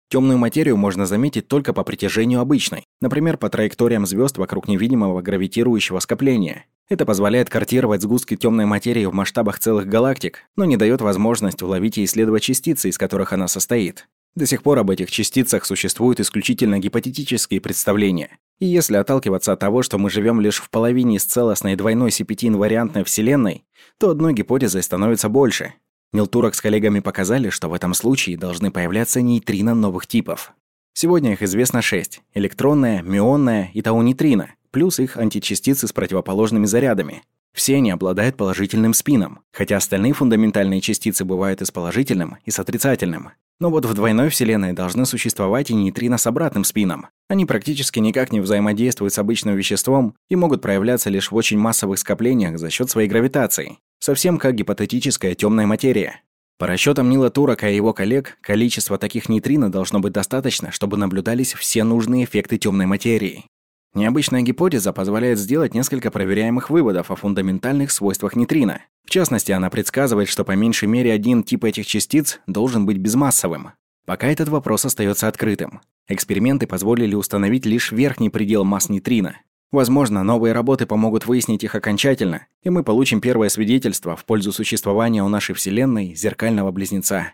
Темную 0.09 0.39
материю 0.39 0.77
можно 0.77 1.05
заметить 1.05 1.47
только 1.47 1.73
по 1.73 1.83
притяжению 1.83 2.39
обычной, 2.39 2.85
например, 3.01 3.37
по 3.37 3.49
траекториям 3.49 4.05
звезд 4.05 4.37
вокруг 4.37 4.67
невидимого 4.67 5.21
гравитирующего 5.21 5.99
скопления. 5.99 6.65
Это 6.89 7.05
позволяет 7.05 7.49
картировать 7.49 8.01
сгустки 8.01 8.37
темной 8.37 8.65
материи 8.65 9.05
в 9.05 9.13
масштабах 9.13 9.59
целых 9.59 9.87
галактик, 9.87 10.39
но 10.55 10.63
не 10.63 10.77
дает 10.77 11.01
возможность 11.01 11.61
уловить 11.61 11.97
и 11.97 12.05
исследовать 12.05 12.43
частицы, 12.43 12.87
из 12.87 12.97
которых 12.97 13.33
она 13.33 13.49
состоит. 13.49 14.07
До 14.35 14.45
сих 14.45 14.63
пор 14.63 14.79
об 14.79 14.89
этих 14.89 15.11
частицах 15.11 15.65
существуют 15.65 16.19
исключительно 16.21 16.79
гипотетические 16.79 17.59
представления. 17.59 18.37
И 18.59 18.67
если 18.67 18.95
отталкиваться 18.95 19.51
от 19.51 19.59
того, 19.59 19.83
что 19.83 19.97
мы 19.97 20.09
живем 20.09 20.39
лишь 20.39 20.61
в 20.61 20.69
половине 20.69 21.17
из 21.17 21.25
целостной 21.25 21.75
двойной 21.75 22.09
CPT-инвариантной 22.09 23.03
Вселенной, 23.03 23.65
то 23.97 24.11
одной 24.11 24.33
гипотезой 24.33 24.83
становится 24.83 25.27
больше. 25.27 25.73
Нилтурок 26.13 26.55
с 26.55 26.61
коллегами 26.61 27.01
показали, 27.01 27.49
что 27.49 27.67
в 27.67 27.73
этом 27.73 27.93
случае 27.93 28.37
должны 28.37 28.71
появляться 28.71 29.21
нейтрино 29.21 29.75
новых 29.75 30.07
типов. 30.07 30.53
Сегодня 30.93 31.33
их 31.33 31.41
известно 31.41 31.81
шесть– 31.81 32.21
электронная, 32.33 33.01
мионная 33.01 33.71
и 33.73 33.81
тау-нейтрино, 33.81 34.51
плюс 34.77 34.99
их 34.99 35.17
античастицы 35.17 35.87
с 35.87 35.91
противоположными 35.91 36.67
зарядами. 36.67 37.23
Все 37.51 37.77
они 37.77 37.89
обладают 37.89 38.37
положительным 38.37 38.93
спином, 38.93 39.39
хотя 39.51 39.77
остальные 39.77 40.13
фундаментальные 40.13 40.81
частицы 40.81 41.25
бывают 41.25 41.63
и 41.63 41.65
с 41.65 41.71
положительным, 41.71 42.37
и 42.45 42.51
с 42.51 42.59
отрицательным. 42.59 43.31
Но 43.59 43.71
вот 43.71 43.85
в 43.85 43.95
двойной 43.95 44.29
Вселенной 44.29 44.73
должны 44.73 45.07
существовать 45.07 45.71
и 45.71 45.73
нейтрино 45.73 46.19
с 46.19 46.27
обратным 46.27 46.63
спином. 46.63 47.07
Они 47.27 47.47
практически 47.47 47.97
никак 47.97 48.31
не 48.31 48.39
взаимодействуют 48.39 49.15
с 49.15 49.17
обычным 49.17 49.55
веществом 49.55 50.13
и 50.29 50.35
могут 50.35 50.61
проявляться 50.61 51.09
лишь 51.09 51.31
в 51.31 51.35
очень 51.35 51.57
массовых 51.57 51.97
скоплениях 51.97 52.59
за 52.59 52.69
счет 52.69 52.87
своей 52.87 53.09
гравитации. 53.09 53.79
Совсем 53.97 54.37
как 54.37 54.53
гипотетическая 54.53 55.33
темная 55.33 55.65
материя. 55.65 56.21
По 56.59 56.67
расчетам 56.67 57.09
Нила 57.09 57.31
Турака 57.31 57.67
и 57.67 57.75
его 57.75 57.93
коллег, 57.93 58.37
количество 58.41 58.99
таких 58.99 59.27
нейтрино 59.27 59.71
должно 59.71 59.99
быть 59.99 60.13
достаточно, 60.13 60.71
чтобы 60.71 60.97
наблюдались 60.97 61.55
все 61.55 61.83
нужные 61.83 62.25
эффекты 62.25 62.59
темной 62.59 62.85
материи. 62.85 63.45
Необычная 63.93 64.41
гипотеза 64.41 64.93
позволяет 64.93 65.39
сделать 65.39 65.73
несколько 65.73 66.11
проверяемых 66.11 66.69
выводов 66.69 67.09
о 67.09 67.15
фундаментальных 67.15 67.91
свойствах 67.91 68.35
нейтрино. 68.35 68.81
В 69.05 69.09
частности, 69.09 69.51
она 69.51 69.69
предсказывает, 69.69 70.27
что 70.27 70.43
по 70.43 70.51
меньшей 70.51 70.87
мере 70.87 71.11
один 71.11 71.43
тип 71.43 71.63
этих 71.63 71.87
частиц 71.87 72.39
должен 72.45 72.85
быть 72.85 72.97
безмассовым. 72.97 73.71
Пока 74.05 74.27
этот 74.27 74.49
вопрос 74.49 74.85
остается 74.85 75.27
открытым. 75.27 75.81
Эксперименты 76.07 76.67
позволили 76.67 77.15
установить 77.15 77.65
лишь 77.65 77.91
верхний 77.91 78.29
предел 78.29 78.63
масс 78.63 78.89
нейтрино. 78.89 79.35
Возможно, 79.71 80.23
новые 80.23 80.53
работы 80.53 80.85
помогут 80.85 81.25
выяснить 81.25 81.63
их 81.65 81.75
окончательно, 81.75 82.47
и 82.63 82.69
мы 82.69 82.83
получим 82.83 83.19
первое 83.19 83.49
свидетельство 83.49 84.15
в 84.15 84.23
пользу 84.23 84.53
существования 84.53 85.23
у 85.23 85.27
нашей 85.27 85.55
Вселенной 85.55 86.15
зеркального 86.15 86.71
близнеца. 86.71 87.33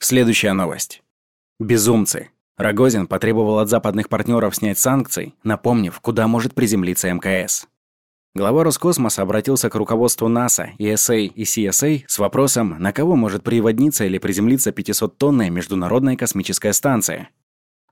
Следующая 0.00 0.52
новость. 0.52 1.02
Безумцы. 1.58 2.30
Рогозин 2.58 3.06
потребовал 3.06 3.60
от 3.60 3.68
западных 3.68 4.08
партнеров 4.08 4.56
снять 4.56 4.78
санкции, 4.78 5.32
напомнив, 5.44 5.98
куда 6.00 6.26
может 6.26 6.54
приземлиться 6.54 7.08
МКС. 7.08 7.68
Глава 8.34 8.64
Роскосмоса 8.64 9.22
обратился 9.22 9.70
к 9.70 9.76
руководству 9.76 10.26
НАСА, 10.26 10.72
ESA 10.76 11.20
и 11.20 11.44
CSA 11.44 12.02
с 12.08 12.18
вопросом, 12.18 12.74
на 12.80 12.92
кого 12.92 13.14
может 13.14 13.44
приводниться 13.44 14.04
или 14.04 14.18
приземлиться 14.18 14.70
500-тонная 14.70 15.50
международная 15.50 16.16
космическая 16.16 16.72
станция. 16.72 17.30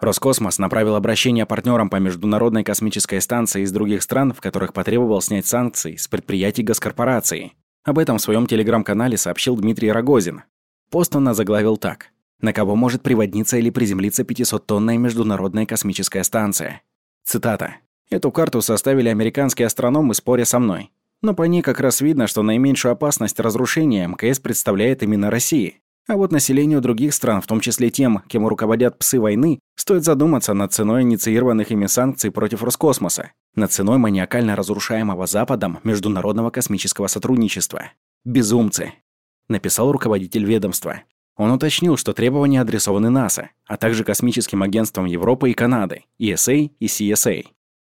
Роскосмос 0.01 0.59
направил 0.59 0.97
обращение 0.97 1.47
партнерам 1.47 1.89
по 1.89 1.97
Международной 1.97 2.65
космической 2.65 3.21
станции 3.21 3.63
из 3.63 3.71
других 3.71 4.03
стран, 4.03 4.33
в 4.33 4.41
которых 4.41 4.73
потребовал 4.73 5.23
снять 5.23 5.47
санкции 5.47 5.95
с 5.95 6.09
предприятий 6.09 6.65
госкорпорации. 6.65 7.53
Об 7.85 8.01
этом 8.01 8.19
в 8.19 8.23
своем 8.23 8.49
телеграм-канале 8.49 9.17
сообщил 9.17 9.55
Дмитрий 9.57 9.93
Рогозин. 9.93 10.43
Пост 10.91 11.15
он 11.15 11.33
заглавил 11.35 11.77
так 11.77 12.11
на 12.41 12.53
кого 12.53 12.77
может 12.77 13.03
приводниться 13.03 13.57
или 13.57 13.71
приземлиться 13.71 14.23
500-тонная 14.23 14.99
международная 14.99 15.67
космическая 15.67 16.25
станция. 16.25 16.83
Цитата. 17.25 17.77
«Эту 18.09 18.31
карту 18.31 18.63
составили 18.63 19.09
американские 19.09 19.67
астрономы, 19.67 20.15
споря 20.15 20.45
со 20.45 20.59
мной. 20.59 20.91
Но 21.23 21.35
по 21.35 21.43
ней 21.43 21.63
как 21.63 21.81
раз 21.81 22.01
видно, 22.01 22.27
что 22.27 22.43
наименьшую 22.43 22.93
опасность 22.93 23.41
разрушения 23.41 24.07
МКС 24.07 24.39
представляет 24.39 25.03
именно 25.03 25.31
России. 25.31 25.81
А 26.09 26.17
вот 26.17 26.31
населению 26.31 26.81
других 26.81 27.15
стран, 27.15 27.41
в 27.41 27.49
том 27.49 27.59
числе 27.59 27.91
тем, 27.91 28.23
кем 28.29 28.47
руководят 28.47 28.97
псы 28.97 29.19
войны, 29.19 29.59
стоит 29.75 30.05
задуматься 30.05 30.55
над 30.55 30.73
ценой 30.73 31.03
инициированных 31.03 31.73
ими 31.73 31.87
санкций 31.87 32.31
против 32.31 32.63
Роскосмоса, 32.63 33.33
над 33.57 33.73
ценой 33.73 33.99
маниакально 33.99 34.55
разрушаемого 34.55 35.27
Западом 35.27 35.81
международного 35.83 36.51
космического 36.51 37.09
сотрудничества. 37.09 37.91
Безумцы»,— 38.25 38.93
написал 39.49 39.91
руководитель 39.91 40.45
ведомства. 40.45 41.03
Он 41.37 41.51
уточнил, 41.51 41.97
что 41.97 42.13
требования 42.13 42.61
адресованы 42.61 43.11
НАСА, 43.11 43.51
а 43.67 43.77
также 43.77 44.05
космическим 44.05 44.63
агентствам 44.63 45.05
Европы 45.05 45.51
и 45.51 45.55
Канады, 45.55 46.05
ESA 46.19 46.71
и 46.79 46.87
CSA. 46.87 47.47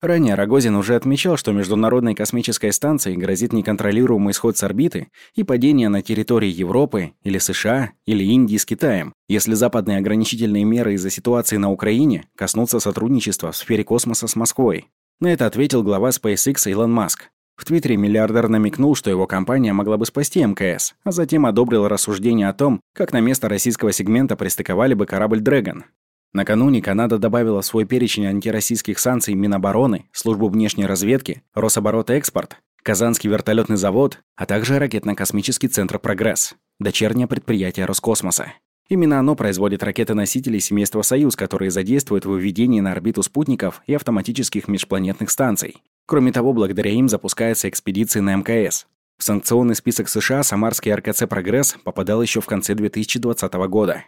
Ранее 0.05 0.35
Рогозин 0.35 0.77
уже 0.77 0.97
отмечал, 0.97 1.39
что 1.39 1.53
Международной 1.53 2.15
космической 2.15 2.73
станции 2.73 3.15
грозит 3.17 3.55
неконтролируемый 3.55 4.33
исход 4.33 4.59
с 4.59 4.63
орбиты 4.63 5.09
и 5.35 5.45
падение 5.45 5.89
на 5.89 6.03
территории 6.03 6.51
Европы 6.51 7.13
или 7.23 7.39
США 7.39 7.93
или 8.05 8.23
Индии 8.23 8.59
с 8.59 8.67
Китаем, 8.67 9.15
если 9.29 9.55
западные 9.55 9.97
ограничительные 9.97 10.65
меры 10.65 10.95
из-за 10.95 11.09
ситуации 11.09 11.57
на 11.57 11.71
Украине 11.71 12.27
коснутся 12.37 12.81
сотрудничества 12.81 13.53
в 13.53 13.57
сфере 13.57 13.83
космоса 13.83 14.27
с 14.27 14.37
Москвой. 14.37 14.89
На 15.21 15.33
это 15.33 15.47
ответил 15.47 15.83
глава 15.83 16.11
SpaceX 16.11 16.71
Илон 16.71 16.93
Маск. 16.93 17.31
В 17.56 17.64
Твиттере 17.64 17.96
миллиардер 17.96 18.49
намекнул, 18.49 18.94
что 18.94 19.11
его 19.11 19.26
компания 19.26 19.73
могла 19.73 19.96
бы 19.96 20.06
спасти 20.06 20.44
МКС, 20.44 20.94
а 21.04 21.12
затем 21.12 21.46
одобрил 21.46 21.87
рассуждение 21.87 22.49
о 22.49 22.52
том, 22.52 22.80
как 22.94 23.12
на 23.12 23.20
место 23.20 23.49
российского 23.49 23.92
сегмента 23.92 24.37
пристыковали 24.37 24.94
бы 24.94 25.06
корабль 25.06 25.40
«Дрэгон». 25.40 25.84
Накануне 26.32 26.82
Канада 26.82 27.16
добавила 27.18 27.62
в 27.62 27.66
свой 27.66 27.84
перечень 27.84 28.26
антироссийских 28.26 28.99
санкций 28.99 29.34
Минобороны, 29.34 30.06
Службу 30.11 30.49
внешней 30.49 30.84
разведки, 30.84 31.42
Рособорот-Экспорт, 31.54 32.56
Казанский 32.82 33.30
вертолетный 33.30 33.76
завод, 33.76 34.18
а 34.34 34.44
также 34.44 34.80
ракетно-космический 34.80 35.68
центр 35.68 36.00
«Прогресс», 36.00 36.56
дочернее 36.80 37.28
предприятие 37.28 37.87
Роскосмоса. 37.87 38.52
Именно 38.88 39.20
оно 39.20 39.37
производит 39.37 39.82
ракеты-носители 39.82 40.58
семейства 40.58 41.02
«Союз», 41.02 41.37
которые 41.37 41.70
задействуют 41.70 42.26
в 42.26 42.30
выведении 42.30 42.80
на 42.80 42.92
орбиту 42.92 43.23
спутников 43.23 43.80
и 43.87 43.94
автоматических 43.94 44.66
межпланетных 44.66 45.30
станций. 45.30 45.76
Кроме 46.06 46.32
того, 46.32 46.52
благодаря 46.52 46.90
им 46.90 47.08
запускаются 47.08 47.68
экспедиции 47.68 48.20
на 48.20 48.37
МКС. 48.37 48.87
В 49.16 49.25
санкционный 49.25 49.75
список 49.75 50.08
США 50.08 50.42
самарский 50.42 50.92
РКЦ 50.92 51.26
«Прогресс» 51.28 51.76
попадал 51.82 52.20
еще 52.20 52.40
в 52.40 52.46
конце 52.46 52.75
2020 52.75 53.52
года. 53.68 54.04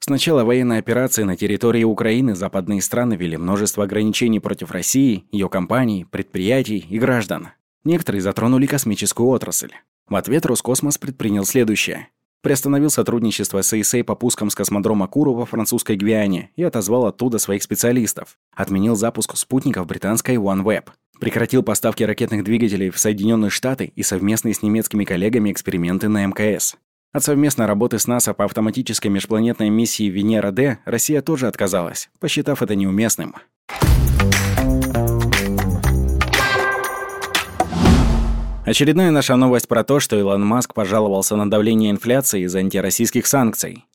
С 0.00 0.08
начала 0.08 0.44
военной 0.44 0.78
операции 0.78 1.22
на 1.22 1.36
территории 1.36 1.84
Украины 1.84 2.34
западные 2.34 2.82
страны 2.82 3.14
ввели 3.14 3.36
множество 3.36 3.84
ограничений 3.84 4.40
против 4.40 4.70
России, 4.70 5.24
ее 5.32 5.48
компаний, 5.48 6.06
предприятий 6.10 6.86
и 6.88 6.98
граждан. 6.98 7.48
Некоторые 7.84 8.20
затронули 8.20 8.66
космическую 8.66 9.28
отрасль. 9.28 9.72
В 10.08 10.16
ответ 10.16 10.44
Роскосмос 10.46 10.98
предпринял 10.98 11.44
следующее. 11.44 12.08
Приостановил 12.40 12.88
сотрудничество 12.88 13.62
с 13.62 13.78
ИСА 13.78 14.04
по 14.04 14.14
пускам 14.14 14.48
с 14.48 14.54
космодрома 14.54 15.08
Куру 15.08 15.34
во 15.34 15.44
французской 15.44 15.96
Гвиане 15.96 16.50
и 16.54 16.62
отозвал 16.62 17.06
оттуда 17.06 17.38
своих 17.38 17.62
специалистов. 17.62 18.38
Отменил 18.54 18.94
запуск 18.94 19.36
спутников 19.36 19.86
британской 19.86 20.36
OneWeb. 20.36 20.84
Прекратил 21.20 21.62
поставки 21.62 22.04
ракетных 22.04 22.44
двигателей 22.44 22.90
в 22.90 22.98
Соединенные 22.98 23.50
Штаты 23.50 23.92
и 23.96 24.02
совместные 24.02 24.54
с 24.54 24.62
немецкими 24.62 25.04
коллегами 25.04 25.50
эксперименты 25.50 26.08
на 26.08 26.24
МКС. 26.26 26.76
От 27.12 27.24
совместной 27.24 27.66
работы 27.66 27.98
с 27.98 28.06
НАСА 28.06 28.34
по 28.34 28.44
автоматической 28.44 29.10
межпланетной 29.10 29.70
миссии 29.70 30.04
Венера-Д 30.04 30.78
Россия 30.84 31.22
тоже 31.22 31.48
отказалась, 31.48 32.10
посчитав 32.20 32.62
это 32.62 32.76
неуместным. 32.76 33.34
Очередная 38.64 39.10
наша 39.10 39.34
новость 39.36 39.66
про 39.66 39.82
то, 39.82 39.98
что 39.98 40.18
Илон 40.18 40.44
Маск 40.44 40.74
пожаловался 40.74 41.36
на 41.36 41.50
давление 41.50 41.90
инфляции 41.90 42.42
из-за 42.42 42.58
антироссийских 42.58 43.26
санкций. 43.26 43.87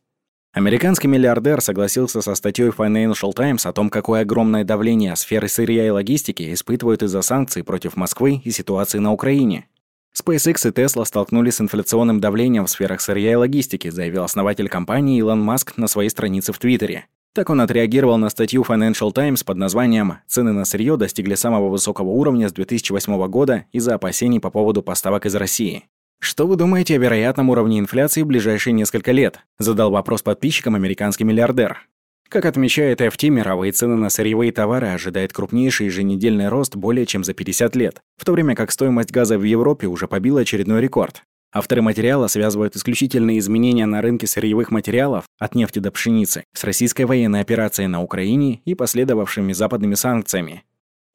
Американский 0.54 1.08
миллиардер 1.08 1.62
согласился 1.62 2.22
со 2.22 2.36
статьей 2.36 2.70
Financial 2.70 3.34
Times 3.34 3.66
о 3.66 3.74
том, 3.74 3.90
какое 3.90 4.22
огромное 4.22 4.64
давление 4.64 5.16
сферы 5.16 5.48
сырья 5.48 5.88
и 5.88 5.90
логистики 5.90 6.54
испытывают 6.54 7.02
из-за 7.02 7.24
санкций 7.24 7.64
против 7.64 7.96
Москвы 7.96 8.40
и 8.44 8.52
ситуации 8.52 9.00
на 9.00 9.12
Украине. 9.12 9.68
SpaceX 10.16 10.68
и 10.68 10.72
Tesla 10.72 11.06
столкнулись 11.06 11.56
с 11.56 11.62
инфляционным 11.62 12.20
давлением 12.20 12.68
в 12.68 12.70
сферах 12.70 13.02
сырья 13.02 13.32
и 13.32 13.36
логистики, 13.36 13.90
заявил 13.90 14.26
основатель 14.26 14.70
компании 14.70 15.18
Илон 15.18 15.42
Маск 15.42 15.76
на 15.78 15.88
своей 15.88 16.10
странице 16.10 16.54
в 16.54 16.60
Твиттере. 16.60 17.08
Так 17.34 17.50
он 17.50 17.60
отреагировал 17.60 18.20
на 18.20 18.30
статью 18.30 18.62
Financial 18.62 19.12
Times 19.12 19.44
под 19.44 19.58
названием 19.58 20.20
«Цены 20.28 20.52
на 20.52 20.66
сырье 20.66 20.98
достигли 20.98 21.34
самого 21.34 21.70
высокого 21.70 22.10
уровня 22.10 22.48
с 22.48 22.54
2008 22.54 23.28
года 23.28 23.66
из-за 23.72 23.96
опасений 23.96 24.40
по 24.40 24.52
поводу 24.52 24.84
поставок 24.84 25.26
из 25.26 25.34
России». 25.34 25.86
«Что 26.24 26.48
вы 26.48 26.56
думаете 26.56 26.96
о 26.96 27.00
вероятном 27.00 27.50
уровне 27.50 27.80
инфляции 27.80 28.22
в 28.22 28.28
ближайшие 28.28 28.72
несколько 28.72 29.12
лет?»– 29.12 29.42
задал 29.60 29.92
вопрос 29.92 30.22
подписчикам 30.22 30.74
американский 30.74 31.26
миллиардер. 31.26 31.86
Как 32.30 32.46
отмечает 32.46 33.02
FT, 33.02 33.28
мировые 33.28 33.74
цены 33.74 33.98
на 33.98 34.10
сырьевые 34.10 34.54
товары 34.54 34.88
ожидает 34.88 35.34
крупнейший 35.34 35.88
еженедельный 35.88 36.48
рост 36.48 36.78
более 36.78 37.06
чем 37.06 37.26
за 37.26 37.34
50 37.34 37.76
лет, 37.76 38.00
в 38.16 38.24
то 38.24 38.32
время 38.32 38.56
как 38.56 38.72
стоимость 38.72 39.12
газа 39.12 39.38
в 39.38 39.44
Европе 39.44 39.88
уже 39.88 40.08
побила 40.08 40.40
очередной 40.40 40.80
рекорд. 40.80 41.24
Авторы 41.52 41.82
материала 41.82 42.28
связывают 42.28 42.78
исключительные 42.78 43.40
изменения 43.40 43.86
на 43.86 44.02
рынке 44.02 44.26
сырьевых 44.26 44.72
материалов 44.72 45.26
от 45.40 45.56
нефти 45.56 45.80
до 45.80 45.92
пшеницы 45.92 46.46
с 46.54 46.64
российской 46.64 47.04
военной 47.04 47.42
операцией 47.42 47.90
на 47.90 48.02
Украине 48.02 48.62
и 48.64 48.76
последовавшими 48.76 49.52
западными 49.52 49.96
санкциями. 49.96 50.64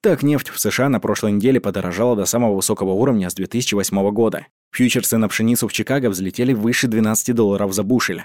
Так, 0.01 0.23
нефть 0.23 0.51
в 0.51 0.61
США 0.61 0.89
на 0.89 1.01
прошлой 1.01 1.33
неделе 1.33 1.61
подорожала 1.61 2.15
до 2.15 2.25
самого 2.25 2.55
высокого 2.55 2.93
уровня 2.93 3.31
с 3.31 3.35
2008 3.35 4.11
года. 4.11 4.47
Фьючерсы 4.71 5.17
на 5.17 5.29
пшеницу 5.29 5.67
в 5.67 5.73
Чикаго 5.73 6.09
взлетели 6.09 6.53
выше 6.53 6.87
12 6.87 7.35
долларов 7.35 7.73
за 7.73 7.83
бушель. 7.83 8.23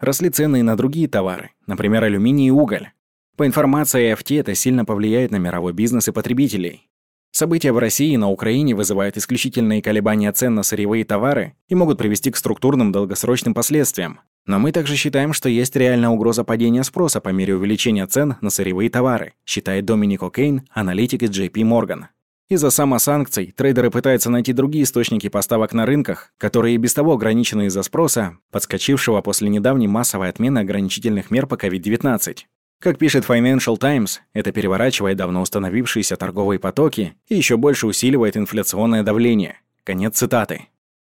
Росли 0.00 0.30
цены 0.30 0.60
и 0.60 0.62
на 0.62 0.76
другие 0.76 1.06
товары, 1.06 1.50
например, 1.68 2.02
алюминий 2.02 2.48
и 2.48 2.50
уголь. 2.50 2.90
По 3.36 3.46
информации 3.46 4.12
AFT, 4.12 4.40
это 4.40 4.54
сильно 4.56 4.84
повлияет 4.84 5.30
на 5.30 5.36
мировой 5.36 5.72
бизнес 5.72 6.08
и 6.08 6.12
потребителей. 6.12 6.90
События 7.34 7.72
в 7.72 7.78
России 7.78 8.12
и 8.12 8.18
на 8.18 8.30
Украине 8.30 8.74
вызывают 8.74 9.16
исключительные 9.16 9.80
колебания 9.80 10.30
цен 10.32 10.54
на 10.54 10.62
сырьевые 10.62 11.06
товары 11.06 11.54
и 11.66 11.74
могут 11.74 11.96
привести 11.96 12.30
к 12.30 12.36
структурным 12.36 12.92
долгосрочным 12.92 13.54
последствиям. 13.54 14.20
Но 14.44 14.58
мы 14.58 14.70
также 14.70 14.96
считаем, 14.96 15.32
что 15.32 15.48
есть 15.48 15.74
реальная 15.74 16.10
угроза 16.10 16.44
падения 16.44 16.84
спроса 16.84 17.22
по 17.22 17.30
мере 17.30 17.54
увеличения 17.54 18.06
цен 18.06 18.36
на 18.42 18.50
сырьевые 18.50 18.90
товары, 18.90 19.32
считает 19.46 19.86
Доминик 19.86 20.22
О'Кейн, 20.22 20.60
аналитик 20.70 21.22
из 21.22 21.30
JP 21.30 21.54
Morgan. 21.62 22.04
Из-за 22.50 22.68
самосанкций 22.68 23.54
трейдеры 23.56 23.90
пытаются 23.90 24.28
найти 24.28 24.52
другие 24.52 24.84
источники 24.84 25.30
поставок 25.30 25.72
на 25.72 25.86
рынках, 25.86 26.34
которые 26.36 26.74
и 26.74 26.78
без 26.78 26.92
того 26.92 27.14
ограничены 27.14 27.64
из-за 27.66 27.82
спроса, 27.82 28.36
подскочившего 28.50 29.22
после 29.22 29.48
недавней 29.48 29.88
массовой 29.88 30.28
отмены 30.28 30.58
ограничительных 30.58 31.30
мер 31.30 31.46
по 31.46 31.54
COVID-19. 31.54 32.40
Как 32.82 32.98
пишет 32.98 33.24
Financial 33.24 33.78
Times, 33.78 34.22
это 34.32 34.50
переворачивает 34.50 35.16
давно 35.16 35.42
установившиеся 35.42 36.16
торговые 36.16 36.58
потоки 36.58 37.14
и 37.28 37.36
еще 37.36 37.56
больше 37.56 37.86
усиливает 37.86 38.36
инфляционное 38.36 39.04
давление. 39.04 39.60
Конец 39.84 40.16
цитаты. 40.16 40.62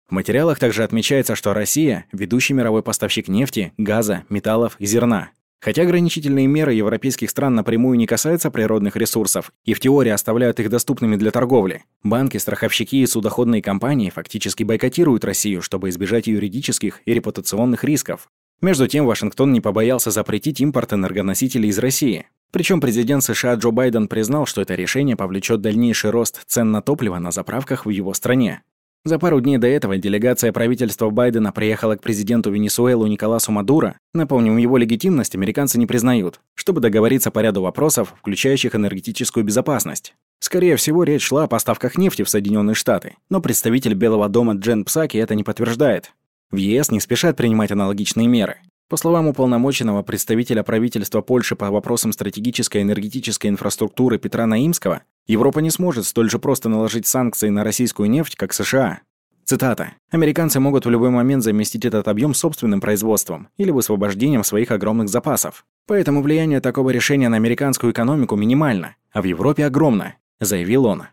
В 0.10 0.12
материалах 0.12 0.60
также 0.60 0.84
отмечается, 0.84 1.38
что 1.38 1.54
Россия– 1.54 2.06
ведущий 2.12 2.54
мировой 2.54 2.84
поставщик 2.84 3.30
нефти, 3.30 3.72
газа, 3.78 4.26
металлов 4.28 4.76
и 4.78 4.86
зерна. 4.86 5.30
Хотя 5.62 5.84
ограничительные 5.84 6.48
меры 6.48 6.74
европейских 6.74 7.30
стран 7.30 7.56
напрямую 7.56 7.98
не 7.98 8.08
касаются 8.08 8.52
природных 8.52 8.98
ресурсов 8.98 9.54
и 9.64 9.74
в 9.74 9.80
теории 9.80 10.12
оставляют 10.12 10.60
их 10.60 10.70
доступными 10.70 11.16
для 11.16 11.32
торговли, 11.32 11.86
банки, 12.04 12.36
страховщики 12.36 12.98
и 12.98 13.08
судоходные 13.08 13.62
компании 13.62 14.10
фактически 14.10 14.64
бойкотируют 14.64 15.24
Россию, 15.24 15.62
чтобы 15.62 15.88
избежать 15.88 16.28
юридических 16.28 17.02
и 17.06 17.14
репутационных 17.14 17.86
рисков. 17.86 18.30
Между 18.62 18.88
тем, 18.88 19.06
Вашингтон 19.06 19.54
не 19.54 19.62
побоялся 19.62 20.12
запретить 20.12 20.60
импорт 20.60 20.92
энергоносителей 20.92 21.70
из 21.70 21.80
России. 21.80 22.28
Причем 22.52 22.82
президент 22.82 23.24
США 23.24 23.54
Джо 23.56 23.72
Байден 23.72 24.08
признал, 24.08 24.46
что 24.46 24.62
это 24.62 24.76
решение 24.76 25.16
повлечет 25.16 25.62
дальнейший 25.62 26.10
рост 26.10 26.42
цен 26.46 26.72
на 26.72 26.82
топливо 26.82 27.20
на 27.20 27.32
заправках 27.32 27.86
в 27.86 27.90
его 27.90 28.14
стране. 28.14 28.64
За 29.06 29.18
пару 29.18 29.40
дней 29.40 29.58
до 29.58 29.68
этого 29.68 29.98
делегация 29.98 30.52
правительства 30.52 31.10
Байдена 31.10 31.54
приехала 31.54 31.96
к 31.96 32.02
президенту 32.02 32.52
Венесуэлы 32.52 33.08
Николасу 33.08 33.54
Мадуро. 33.54 33.98
Напомним, 34.14 34.58
его 34.58 34.76
легитимность 34.78 35.36
американцы 35.36 35.80
не 35.80 35.86
признают, 35.86 36.42
чтобы 36.54 36.82
договориться 36.82 37.32
по 37.32 37.40
ряду 37.40 37.62
вопросов, 37.62 38.14
включающих 38.20 38.76
энергетическую 38.76 39.46
безопасность. 39.46 40.16
Скорее 40.40 40.76
всего, 40.76 41.04
речь 41.06 41.24
шла 41.24 41.44
о 41.44 41.48
поставках 41.48 41.98
нефти 41.98 42.24
в 42.24 42.30
Соединенные 42.30 42.76
Штаты, 42.76 43.16
но 43.30 43.40
представитель 43.40 43.94
Белого 43.94 44.28
дома 44.28 44.56
Джен 44.56 44.84
Псаки 44.84 45.18
это 45.18 45.34
не 45.34 45.44
подтверждает. 45.44 46.12
В 46.52 46.58
ЕС 46.58 46.90
не 46.90 47.00
спешат 47.00 47.38
принимать 47.38 47.72
аналогичные 47.72 48.28
меры. 48.28 48.58
По 48.90 48.98
словам 48.98 49.28
уполномоченного 49.28 50.02
представителя 50.02 50.64
правительства 50.64 51.22
Польши 51.22 51.56
по 51.56 51.70
вопросам 51.70 52.12
стратегической 52.12 52.82
энергетической 52.82 53.48
инфраструктуры 53.48 54.18
Петра 54.18 54.48
Наимского, 54.48 55.04
Европа 55.28 55.60
не 55.60 55.70
сможет 55.70 56.08
столь 56.08 56.32
же 56.32 56.40
просто 56.40 56.70
наложить 56.70 57.06
санкции 57.06 57.50
на 57.50 57.64
российскую 57.64 58.10
нефть, 58.10 58.36
как 58.36 58.52
США. 58.52 59.02
Цитата. 59.46 59.94
«Американцы 60.10 60.60
могут 60.60 60.88
в 60.88 60.90
любой 60.90 61.12
момент 61.12 61.44
заместить 61.44 61.86
этот 61.86 62.08
объем 62.08 62.34
собственным 62.34 62.82
производством 62.82 63.50
или 63.58 63.70
высвобождением 63.70 64.44
своих 64.44 64.72
огромных 64.72 65.08
запасов. 65.10 65.66
Поэтому 65.86 66.24
влияние 66.24 66.62
такого 66.62 66.90
решения 66.90 67.30
на 67.30 67.38
американскую 67.38 67.94
экономику 67.94 68.36
минимально, 68.36 68.96
а 69.12 69.22
в 69.22 69.26
Европе 69.26 69.66
огромно», 69.66 70.16
заявил 70.40 70.86
он. 70.86 71.04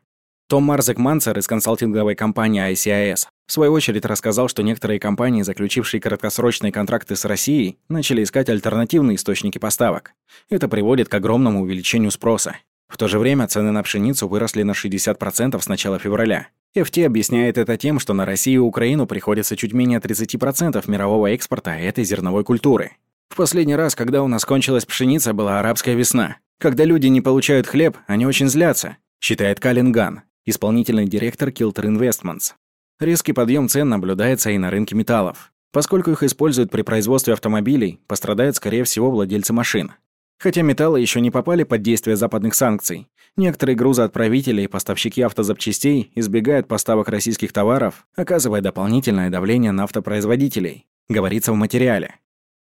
Том 0.49 0.65
Марзек 0.65 0.97
Мансер 0.97 1.39
из 1.39 1.47
консалтинговой 1.47 2.15
компании 2.15 2.73
ICIS 2.73 3.27
в 3.47 3.53
свою 3.53 3.73
очередь 3.73 4.05
рассказал, 4.05 4.49
что 4.49 4.63
некоторые 4.63 4.99
компании, 4.99 5.43
заключившие 5.43 6.01
краткосрочные 6.01 6.73
контракты 6.73 7.15
с 7.15 7.25
Россией, 7.25 7.79
начали 7.89 8.25
искать 8.25 8.49
альтернативные 8.49 9.17
источники 9.17 9.59
поставок. 9.59 10.13
Это 10.51 10.69
приводит 10.69 11.09
к 11.09 11.15
огромному 11.15 11.63
увеличению 11.63 12.11
спроса. 12.11 12.57
В 12.89 12.97
то 12.97 13.09
же 13.09 13.19
время 13.19 13.47
цены 13.47 13.71
на 13.71 13.83
пшеницу 13.83 14.29
выросли 14.29 14.63
на 14.63 14.73
60% 14.73 15.61
с 15.61 15.69
начала 15.69 15.99
февраля. 15.99 16.49
FT 16.77 17.07
объясняет 17.07 17.57
это 17.57 17.77
тем, 17.77 17.99
что 17.99 18.15
на 18.15 18.27
Россию 18.27 18.63
и 18.63 18.67
Украину 18.67 19.07
приходится 19.07 19.57
чуть 19.57 19.73
менее 19.73 19.99
30% 19.99 20.83
мирового 20.91 21.29
экспорта 21.29 21.71
этой 21.71 22.05
зерновой 22.05 22.45
культуры. 22.45 22.93
В 23.29 23.37
последний 23.37 23.77
раз, 23.77 23.95
когда 23.95 24.23
у 24.23 24.29
нас 24.29 24.45
кончилась 24.45 24.85
пшеница, 24.85 25.33
была 25.33 25.59
арабская 25.61 25.95
весна. 25.95 26.39
Когда 26.59 26.85
люди 26.85 27.07
не 27.07 27.21
получают 27.21 27.67
хлеб, 27.67 27.97
они 28.07 28.27
очень 28.27 28.49
злятся, 28.49 28.97
считает 29.21 29.61
Калин 29.61 29.93
Ган, 29.93 30.23
исполнительный 30.45 31.07
директор 31.07 31.49
Kilter 31.51 31.85
Investments. 31.85 32.55
Резкий 32.99 33.35
подъем 33.35 33.69
цен 33.69 33.91
наблюдается 33.91 34.51
и 34.51 34.57
на 34.57 34.71
рынке 34.71 34.95
металлов. 34.95 35.53
Поскольку 35.71 36.13
их 36.13 36.23
используют 36.23 36.71
при 36.71 36.81
производстве 36.81 37.35
автомобилей, 37.35 38.01
пострадают, 38.07 38.57
скорее 38.57 38.85
всего, 38.85 39.11
владельцы 39.11 39.53
машин. 39.53 39.93
Хотя 40.39 40.63
металлы 40.63 41.01
еще 41.01 41.21
не 41.21 41.31
попали 41.31 41.65
под 41.65 41.83
действие 41.83 42.17
западных 42.17 42.55
санкций, 42.55 43.09
некоторые 43.37 43.77
грузоотправители 43.77 44.63
и 44.63 44.67
поставщики 44.67 45.21
автозапчастей 45.21 46.11
избегают 46.15 46.69
поставок 46.69 47.11
российских 47.11 47.53
товаров, 47.53 48.07
оказывая 48.17 48.63
дополнительное 48.63 49.29
давление 49.29 49.73
на 49.73 49.85
автопроизводителей, 49.85 50.87
говорится 51.11 51.53
в 51.53 51.57
материале. 51.57 52.15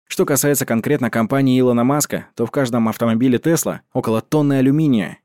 Что 0.07 0.25
касается 0.25 0.65
конкретно 0.65 1.11
компании 1.11 1.59
Илона 1.59 1.83
Маска, 1.83 2.27
то 2.37 2.47
в 2.47 2.53
каждом 2.53 2.89
автомобиле 2.89 3.39
Тесла 3.39 3.81
около 3.93 4.21
тонны 4.21 4.55
алюминия. 4.55 5.19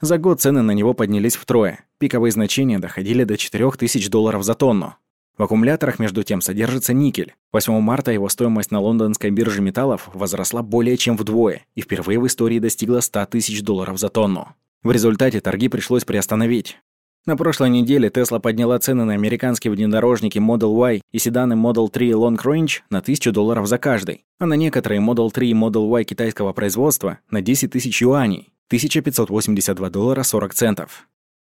За 0.00 0.16
год 0.16 0.40
цены 0.40 0.62
на 0.62 0.70
него 0.70 0.94
поднялись 0.94 1.36
втрое. 1.36 1.84
Пиковые 1.98 2.32
значения 2.32 2.78
доходили 2.78 3.24
до 3.24 3.36
4000 3.36 4.08
долларов 4.08 4.42
за 4.44 4.54
тонну. 4.54 4.94
В 5.36 5.42
аккумуляторах, 5.42 5.98
между 5.98 6.22
тем, 6.22 6.40
содержится 6.40 6.94
никель. 6.94 7.34
8 7.52 7.80
марта 7.80 8.10
его 8.10 8.30
стоимость 8.30 8.70
на 8.70 8.80
лондонской 8.80 9.30
бирже 9.30 9.60
металлов 9.60 10.08
возросла 10.14 10.62
более 10.62 10.96
чем 10.96 11.18
вдвое 11.18 11.66
и 11.74 11.82
впервые 11.82 12.18
в 12.18 12.26
истории 12.26 12.58
достигла 12.58 13.00
100 13.00 13.26
тысяч 13.26 13.62
долларов 13.62 13.98
за 13.98 14.08
тонну. 14.08 14.48
В 14.82 14.90
результате 14.90 15.40
торги 15.40 15.68
пришлось 15.68 16.04
приостановить. 16.04 16.78
На 17.26 17.36
прошлой 17.36 17.68
неделе 17.68 18.08
Tesla 18.08 18.40
подняла 18.40 18.78
цены 18.78 19.04
на 19.04 19.12
американские 19.12 19.70
внедорожники 19.70 20.38
Model 20.38 20.74
Y 20.74 21.02
и 21.12 21.18
седаны 21.18 21.52
Model 21.52 21.90
3 21.90 22.12
Long 22.12 22.38
Range 22.42 22.80
на 22.88 23.00
1000 23.00 23.32
долларов 23.32 23.66
за 23.66 23.76
каждый, 23.76 24.24
а 24.38 24.46
на 24.46 24.54
некоторые 24.54 25.02
Model 25.02 25.30
3 25.30 25.50
и 25.50 25.54
Model 25.54 25.86
Y 25.88 26.04
китайского 26.04 26.54
производства 26.54 27.18
на 27.30 27.42
10 27.42 27.70
тысяч 27.70 28.00
юаней, 28.00 28.50
1582 28.70 29.90
доллара 29.90 30.22
40 30.22 30.54
центов. 30.54 31.08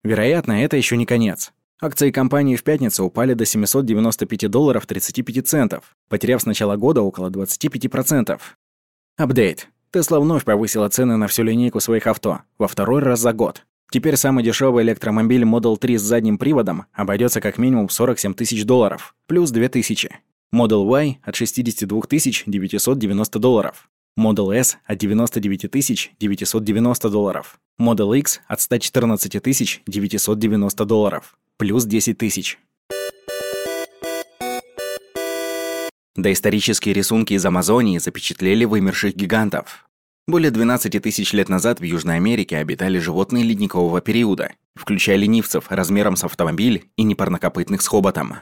Вероятно, 0.03 0.65
это 0.65 0.75
еще 0.75 0.97
не 0.97 1.05
конец. 1.05 1.53
Акции 1.81 2.11
компании 2.11 2.57
в 2.57 2.63
пятницу 2.63 3.05
упали 3.05 3.33
до 3.33 3.45
795 3.45 4.51
долларов 4.51 4.85
35 4.85 5.47
центов, 5.47 5.95
потеряв 6.09 6.41
с 6.41 6.45
начала 6.45 6.75
года 6.75 7.01
около 7.01 7.29
25%. 7.29 8.37
Апдейт. 9.15 9.69
Тесла 9.91 10.19
вновь 10.19 10.43
повысила 10.43 10.89
цены 10.89 11.15
на 11.15 11.27
всю 11.27 11.43
линейку 11.43 11.79
своих 11.79 12.05
авто, 12.05 12.41
во 12.57 12.67
второй 12.67 13.01
раз 13.01 13.21
за 13.21 13.31
год. 13.31 13.63
Теперь 13.89 14.17
самый 14.17 14.43
дешевый 14.43 14.83
электромобиль 14.83 15.43
Model 15.43 15.77
3 15.77 15.97
с 15.97 16.01
задним 16.01 16.37
приводом 16.37 16.83
обойдется 16.91 17.39
как 17.39 17.57
минимум 17.57 17.87
в 17.87 17.93
47 17.93 18.33
тысяч 18.33 18.65
долларов, 18.65 19.15
плюс 19.25 19.51
2 19.51 19.69
тысячи. 19.69 20.19
Model 20.53 20.85
Y 20.85 21.19
от 21.23 21.35
62 21.37 22.01
990 22.45 23.39
долларов. 23.39 23.89
Model 24.17 24.57
S 24.57 24.77
от 24.85 24.97
99 24.97 26.15
990 26.17 27.09
долларов. 27.09 27.59
Model 27.77 28.17
X 28.17 28.39
от 28.47 28.61
114 28.61 29.41
990 29.85 30.85
долларов 30.85 31.37
плюс 31.57 31.83
10 31.83 32.17
тысяч. 32.17 32.57
Доисторические 36.15 36.93
рисунки 36.93 37.33
из 37.33 37.45
Амазонии 37.45 37.97
запечатлели 37.97 38.63
вымерших 38.63 39.17
гигантов. 39.17 39.85
Более 40.27 40.49
12 40.49 41.03
тысяч 41.03 41.33
лет 41.33 41.49
назад 41.49 41.81
в 41.81 41.83
Южной 41.83 42.15
Америке 42.15 42.57
обитали 42.57 42.99
животные 42.99 43.43
ледникового 43.43 43.99
периода, 43.99 44.53
включая 44.75 45.17
ленивцев 45.17 45.65
размером 45.69 46.15
с 46.15 46.23
автомобиль 46.23 46.89
и 46.95 47.03
непарнокопытных 47.03 47.81
с 47.81 47.87
хоботом. 47.87 48.35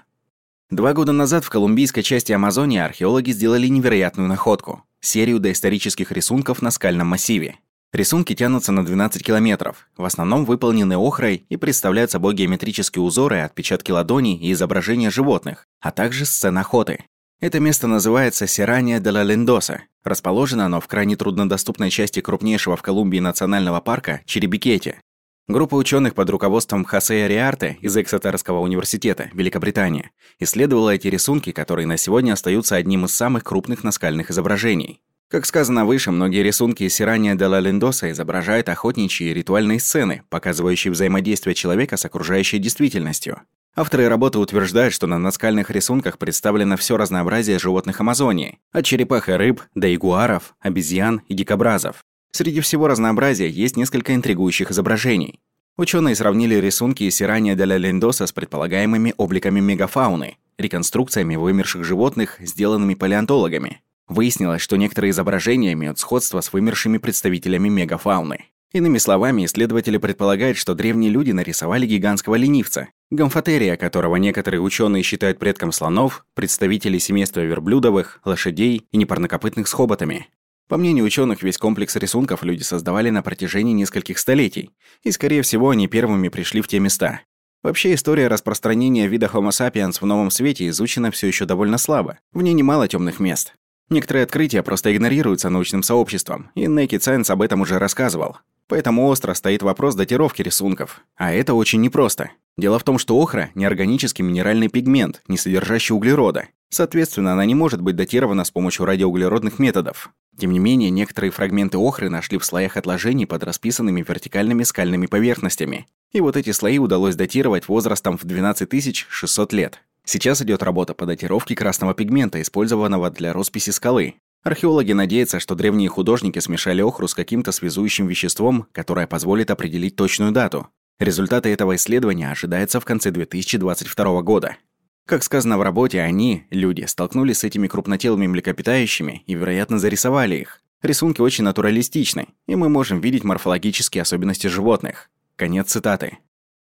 Два 0.70 0.94
года 0.94 1.14
назад 1.14 1.44
в 1.44 1.50
колумбийской 1.50 2.04
части 2.04 2.32
Амазонии 2.32 2.80
археологи 2.80 3.32
сделали 3.32 3.66
невероятную 3.68 4.30
находку– 4.30 4.84
серию 5.06 5.40
доисторических 5.40 6.12
рисунков 6.12 6.62
на 6.62 6.72
скальном 6.72 7.08
массиве. 7.08 7.58
Рисунки 7.92 8.34
тянутся 8.34 8.72
на 8.72 8.84
12 8.84 9.24
километров, 9.24 9.88
в 9.96 10.04
основном 10.04 10.46
выполнены 10.46 10.96
охрой 10.98 11.46
и 11.48 11.58
представляют 11.58 12.10
собой 12.10 12.34
геометрические 12.34 13.04
узоры, 13.04 13.42
отпечатки 13.42 13.92
ладоней 13.92 14.36
и 14.36 14.52
изображения 14.52 15.12
животных, 15.12 15.68
а 15.80 15.92
также 15.92 16.26
сцен 16.26 16.58
охоты. 16.58 17.06
Это 17.40 17.60
место 17.60 17.86
называется 17.86 18.48
Сирания 18.48 19.00
де 19.00 19.12
ла 19.12 19.22
Лендоса. 19.22 19.84
Расположено 20.04 20.66
оно 20.66 20.82
в 20.82 20.88
крайне 20.88 21.16
труднодоступной 21.16 21.92
части 21.92 22.20
крупнейшего 22.20 22.76
в 22.76 22.82
Колумбии 22.82 23.20
национального 23.20 23.80
парка 23.80 24.22
Черебикете. 24.26 25.00
Группа 25.50 25.76
ученых 25.76 26.16
под 26.16 26.30
руководством 26.30 26.86
Хосе 26.86 27.28
Риарте 27.28 27.78
из 27.82 27.98
Эксетерского 27.98 28.60
университета, 28.60 29.30
Великобритания, 29.34 30.12
исследовала 30.40 30.92
эти 30.92 31.10
рисунки, 31.10 31.52
которые 31.52 31.86
на 31.86 31.98
сегодня 31.98 32.32
остаются 32.32 32.78
одним 32.78 33.04
из 33.04 33.14
самых 33.14 33.44
крупных 33.44 33.84
наскальных 33.84 34.32
изображений. 34.32 35.02
Как 35.28 35.46
сказано 35.46 35.84
выше, 35.84 36.12
многие 36.12 36.44
рисунки 36.44 36.88
Сирания 36.88 37.36
де 37.36 37.46
ла 37.46 37.60
Лендоса 37.60 38.10
изображают 38.12 38.70
охотничьи 38.70 39.32
и 39.32 39.34
ритуальные 39.34 39.82
сцены, 39.82 40.24
показывающие 40.30 40.94
взаимодействие 40.94 41.56
человека 41.56 41.98
с 41.98 42.06
окружающей 42.06 42.60
действительностью. 42.60 43.42
Авторы 43.76 44.08
работы 44.08 44.40
утверждают, 44.40 44.94
что 44.94 45.08
на 45.08 45.18
наскальных 45.18 45.72
рисунках 45.72 46.20
представлено 46.20 46.78
все 46.78 46.96
разнообразие 46.96 47.60
животных 47.60 48.00
Амазонии, 48.00 48.60
от 48.72 48.86
черепах 48.86 49.28
и 49.28 49.34
рыб 49.34 49.62
до 49.76 49.88
ягуаров, 49.88 50.56
обезьян 50.62 51.22
и 51.28 51.34
дикобразов. 51.34 52.06
Среди 52.36 52.62
всего 52.62 52.88
разнообразия 52.88 53.48
есть 53.48 53.78
несколько 53.78 54.16
интригующих 54.16 54.72
изображений. 54.72 55.40
Ученые 55.78 56.16
сравнили 56.16 56.56
рисунки 56.56 57.08
Сирания 57.12 57.54
де 57.54 57.64
ла 57.64 57.78
Лендоса 57.78 58.26
с 58.26 58.32
предполагаемыми 58.32 59.14
обликами 59.18 59.60
мегафауны, 59.60 60.38
реконструкциями 60.58 61.36
вымерших 61.36 61.84
животных, 61.84 62.38
сделанными 62.40 62.96
палеонтологами. 62.96 63.82
Выяснилось, 64.08 64.64
что 64.64 64.78
некоторые 64.78 65.12
изображения 65.12 65.74
имеют 65.74 66.00
сходство 66.00 66.42
с 66.42 66.52
вымершими 66.52 66.98
представителями 66.98 67.70
мегафауны. 67.70 68.46
Иными 68.72 68.98
словами, 68.98 69.46
исследователи 69.46 70.00
предполагают, 70.00 70.58
что 70.58 70.74
древние 70.74 71.12
люди 71.12 71.30
нарисовали 71.30 71.86
гигантского 71.86 72.34
ленивца, 72.34 72.90
гомфотерия, 73.12 73.78
которого 73.78 74.16
некоторые 74.16 74.62
ученые 74.62 75.04
считают 75.04 75.38
предком 75.38 75.72
слонов, 75.72 76.26
представителей 76.34 76.98
семейства 76.98 77.42
верблюдовых, 77.42 78.22
лошадей 78.26 78.88
и 78.92 78.98
непарнокопытных 78.98 79.68
с 79.68 79.74
хоботами. 79.74 80.28
По 80.68 80.78
мнению 80.78 81.06
ученых, 81.06 81.44
весь 81.44 81.58
комплекс 81.58 81.96
рисунков 81.96 82.44
люди 82.44 82.64
создавали 82.64 83.10
на 83.10 83.22
протяжении 83.22 83.74
нескольких 83.74 84.18
столетий, 84.18 84.72
и, 85.04 85.12
скорее 85.12 85.42
всего, 85.42 85.70
они 85.70 85.88
первыми 85.88 86.30
пришли 86.30 86.62
в 86.62 86.68
те 86.68 86.80
места. 86.80 87.22
Вообще, 87.64 87.94
история 87.94 88.28
распространения 88.28 89.08
вида 89.08 89.30
Homo 89.34 89.50
sapiens 89.50 90.00
в 90.00 90.06
новом 90.06 90.32
свете 90.32 90.68
изучена 90.68 91.12
все 91.12 91.28
еще 91.28 91.46
довольно 91.46 91.78
слабо. 91.78 92.20
В 92.34 92.42
ней 92.42 92.54
немало 92.54 92.88
темных 92.88 93.20
мест. 93.20 93.54
Некоторые 93.90 94.24
открытия 94.24 94.64
просто 94.64 94.96
игнорируются 94.96 95.50
научным 95.50 95.84
сообществом, 95.84 96.52
и 96.56 96.66
Naked 96.66 97.00
Science 97.00 97.32
об 97.32 97.42
этом 97.42 97.62
уже 97.62 97.80
рассказывал. 97.80 98.38
Поэтому 98.68 99.08
остро 99.08 99.34
стоит 99.34 99.62
вопрос 99.62 99.96
датировки 99.96 100.42
рисунков. 100.42 101.02
А 101.16 101.32
это 101.32 101.54
очень 101.54 101.82
непросто. 101.82 102.32
Дело 102.58 102.80
в 102.80 102.84
том, 102.84 102.98
что 102.98 103.22
охра– 103.22 103.50
неорганический 103.56 104.24
минеральный 104.24 104.68
пигмент, 104.68 105.22
не 105.28 105.38
содержащий 105.38 105.94
углерода. 105.94 106.48
Соответственно, 106.74 107.34
она 107.34 107.46
не 107.46 107.54
может 107.54 107.82
быть 107.82 107.96
датирована 107.96 108.44
с 108.44 108.50
помощью 108.50 108.86
радиоуглеродных 108.86 109.60
методов. 109.60 110.10
Тем 110.40 110.52
не 110.52 110.58
менее, 110.58 110.90
некоторые 110.90 111.30
фрагменты 111.30 111.78
охры 111.78 112.10
нашли 112.10 112.40
в 112.40 112.46
слоях 112.46 112.78
отложений 112.78 113.28
под 113.28 113.44
расписанными 113.44 114.02
вертикальными 114.02 114.64
скальными 114.64 115.06
поверхностями. 115.06 115.86
И 116.14 116.20
вот 116.20 116.36
эти 116.36 116.52
слои 116.52 116.80
удалось 116.80 117.16
датировать 117.16 117.68
возрастом 117.68 118.18
в 118.18 118.24
12 118.24 119.06
600 119.08 119.54
лет. 119.54 119.82
Сейчас 120.04 120.42
идет 120.42 120.64
работа 120.64 120.96
по 120.96 121.06
датировке 121.06 121.56
красного 121.56 121.94
пигмента, 121.94 122.42
использованного 122.42 123.12
для 123.12 123.34
росписи 123.34 123.70
скалы. 123.70 124.16
Археологи 124.42 124.94
надеются, 124.94 125.40
что 125.40 125.54
древние 125.54 125.90
художники 125.90 126.40
смешали 126.40 126.82
охру 126.82 127.08
с 127.08 127.14
каким-то 127.14 127.52
связующим 127.52 128.08
веществом, 128.08 128.66
которое 128.72 129.06
позволит 129.06 129.52
определить 129.52 129.96
точную 129.96 130.32
дату. 130.32 130.70
Результаты 131.00 131.50
этого 131.50 131.76
исследования 131.76 132.32
ожидаются 132.32 132.80
в 132.80 132.86
конце 132.86 133.12
2022 133.12 134.22
года. 134.24 134.58
Как 135.06 135.24
сказано 135.24 135.58
в 135.58 135.62
работе, 135.62 136.02
они, 136.02 136.46
люди, 136.50 136.86
столкнулись 136.86 137.40
с 137.40 137.44
этими 137.44 137.68
крупнотелыми 137.68 138.28
млекопитающими 138.28 139.24
и, 139.28 139.34
вероятно, 139.34 139.78
зарисовали 139.78 140.38
их. 140.38 140.62
Рисунки 140.82 141.20
очень 141.20 141.44
натуралистичны, 141.44 142.28
и 142.48 142.56
мы 142.56 142.70
можем 142.70 143.02
видеть 143.02 143.24
морфологические 143.24 144.02
особенности 144.02 144.48
животных. 144.48 145.10
Конец 145.36 145.72
цитаты. 145.72 146.20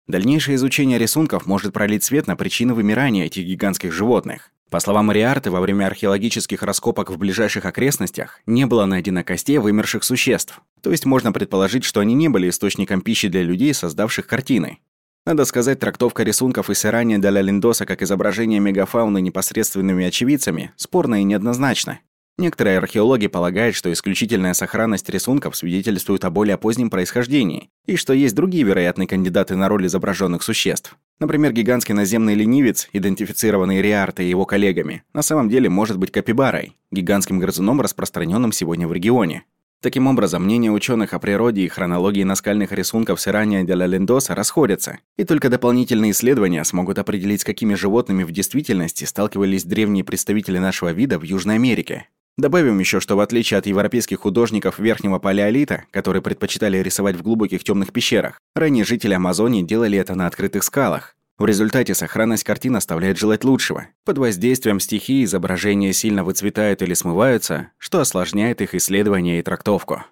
Дальнейшее 0.06 0.56
изучение 0.56 0.98
рисунков 0.98 1.46
может 1.46 1.72
пролить 1.72 2.04
свет 2.04 2.26
на 2.26 2.36
причины 2.36 2.74
вымирания 2.74 3.26
этих 3.26 3.44
гигантских 3.44 3.92
животных. 3.92 4.50
По 4.68 4.80
словам 4.80 5.06
Мариарты, 5.06 5.50
во 5.50 5.60
время 5.60 5.86
археологических 5.86 6.62
раскопок 6.62 7.10
в 7.10 7.16
ближайших 7.16 7.64
окрестностях 7.64 8.40
не 8.46 8.66
было 8.66 8.84
найдено 8.86 9.22
костей 9.22 9.58
вымерших 9.58 10.02
существ. 10.02 10.60
То 10.82 10.90
есть 10.90 11.06
можно 11.06 11.32
предположить, 11.32 11.84
что 11.84 12.00
они 12.00 12.14
не 12.14 12.28
были 12.28 12.50
источником 12.50 13.00
пищи 13.00 13.28
для 13.28 13.42
людей, 13.42 13.72
создавших 13.72 14.26
картины. 14.26 14.80
Надо 15.26 15.46
сказать, 15.46 15.80
трактовка 15.80 16.22
рисунков 16.22 16.68
из 16.68 16.84
Ирания 16.84 17.18
для 17.18 17.40
Линдоса 17.40 17.86
как 17.86 18.02
изображение 18.02 18.60
мегафауны 18.60 19.22
непосредственными 19.22 20.04
очевидцами 20.04 20.72
спорна 20.76 21.22
и 21.22 21.24
неоднозначна. 21.24 22.00
Некоторые 22.36 22.78
археологи 22.78 23.28
полагают, 23.28 23.74
что 23.74 23.90
исключительная 23.90 24.52
сохранность 24.52 25.08
рисунков 25.08 25.56
свидетельствует 25.56 26.24
о 26.24 26.30
более 26.30 26.58
позднем 26.58 26.90
происхождении, 26.90 27.70
и 27.86 27.96
что 27.96 28.12
есть 28.12 28.34
другие 28.34 28.64
вероятные 28.64 29.06
кандидаты 29.06 29.56
на 29.56 29.68
роль 29.68 29.86
изображенных 29.86 30.42
существ. 30.42 30.96
Например, 31.20 31.52
гигантский 31.52 31.94
наземный 31.94 32.34
ленивец, 32.34 32.88
идентифицированный 32.92 33.80
Риартой 33.80 34.26
и 34.26 34.30
его 34.30 34.44
коллегами, 34.44 35.04
на 35.14 35.22
самом 35.22 35.48
деле 35.48 35.70
может 35.70 35.96
быть 35.96 36.10
капибарой, 36.10 36.76
гигантским 36.90 37.38
грызуном, 37.38 37.80
распространенным 37.80 38.52
сегодня 38.52 38.88
в 38.88 38.92
регионе. 38.92 39.44
Таким 39.84 40.06
образом, 40.06 40.44
мнения 40.44 40.70
ученых 40.70 41.12
о 41.12 41.18
природе 41.18 41.60
и 41.60 41.68
хронологии 41.68 42.22
наскальных 42.22 42.72
рисунков 42.72 43.20
с 43.20 43.28
Ирания 43.28 43.64
де 43.64 43.74
ла 43.74 43.84
Лендоса 43.84 44.34
расходятся, 44.34 45.00
и 45.18 45.24
только 45.24 45.50
дополнительные 45.50 46.12
исследования 46.12 46.64
смогут 46.64 46.98
определить, 46.98 47.42
с 47.42 47.44
какими 47.44 47.74
животными 47.74 48.24
в 48.24 48.32
действительности 48.32 49.04
сталкивались 49.04 49.64
древние 49.64 50.02
представители 50.02 50.56
нашего 50.56 50.90
вида 50.92 51.18
в 51.18 51.22
Южной 51.22 51.56
Америке. 51.56 52.08
Добавим 52.38 52.78
еще, 52.78 52.98
что 52.98 53.16
в 53.16 53.20
отличие 53.20 53.58
от 53.58 53.66
европейских 53.66 54.20
художников 54.20 54.78
верхнего 54.78 55.18
палеолита, 55.18 55.84
которые 55.90 56.22
предпочитали 56.22 56.78
рисовать 56.78 57.16
в 57.16 57.22
глубоких 57.22 57.62
темных 57.62 57.92
пещерах, 57.92 58.40
ранние 58.54 58.86
жители 58.86 59.12
Амазонии 59.12 59.60
делали 59.60 59.98
это 59.98 60.14
на 60.14 60.26
открытых 60.26 60.64
скалах. 60.64 61.14
В 61.36 61.46
результате 61.46 61.94
сохранность 61.94 62.44
картин 62.44 62.76
оставляет 62.76 63.18
желать 63.18 63.42
лучшего. 63.42 63.88
Под 64.04 64.18
воздействием 64.18 64.78
стихии 64.78 65.24
изображения 65.24 65.92
сильно 65.92 66.22
выцветают 66.22 66.80
или 66.80 66.94
смываются, 66.94 67.70
что 67.76 67.98
осложняет 67.98 68.60
их 68.60 68.76
исследование 68.76 69.40
и 69.40 69.42
трактовку. 69.42 70.04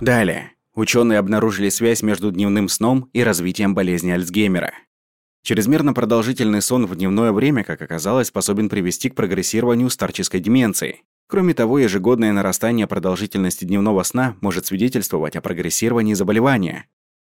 Далее. 0.00 0.52
Ученые 0.74 1.18
обнаружили 1.18 1.68
связь 1.68 2.02
между 2.02 2.30
дневным 2.30 2.68
сном 2.68 3.10
и 3.12 3.24
развитием 3.24 3.74
болезни 3.74 4.12
Альцгеймера. 4.12 4.72
Чрезмерно 5.42 5.94
продолжительный 5.94 6.62
сон 6.62 6.86
в 6.86 6.94
дневное 6.94 7.32
время, 7.32 7.64
как 7.64 7.82
оказалось, 7.82 8.28
способен 8.28 8.68
привести 8.68 9.10
к 9.10 9.16
прогрессированию 9.16 9.90
старческой 9.90 10.38
деменции. 10.38 11.02
Кроме 11.28 11.52
того, 11.52 11.78
ежегодное 11.78 12.32
нарастание 12.32 12.86
продолжительности 12.86 13.66
дневного 13.66 14.02
сна 14.02 14.36
может 14.40 14.64
свидетельствовать 14.64 15.36
о 15.36 15.42
прогрессировании 15.42 16.14
заболевания. 16.14 16.86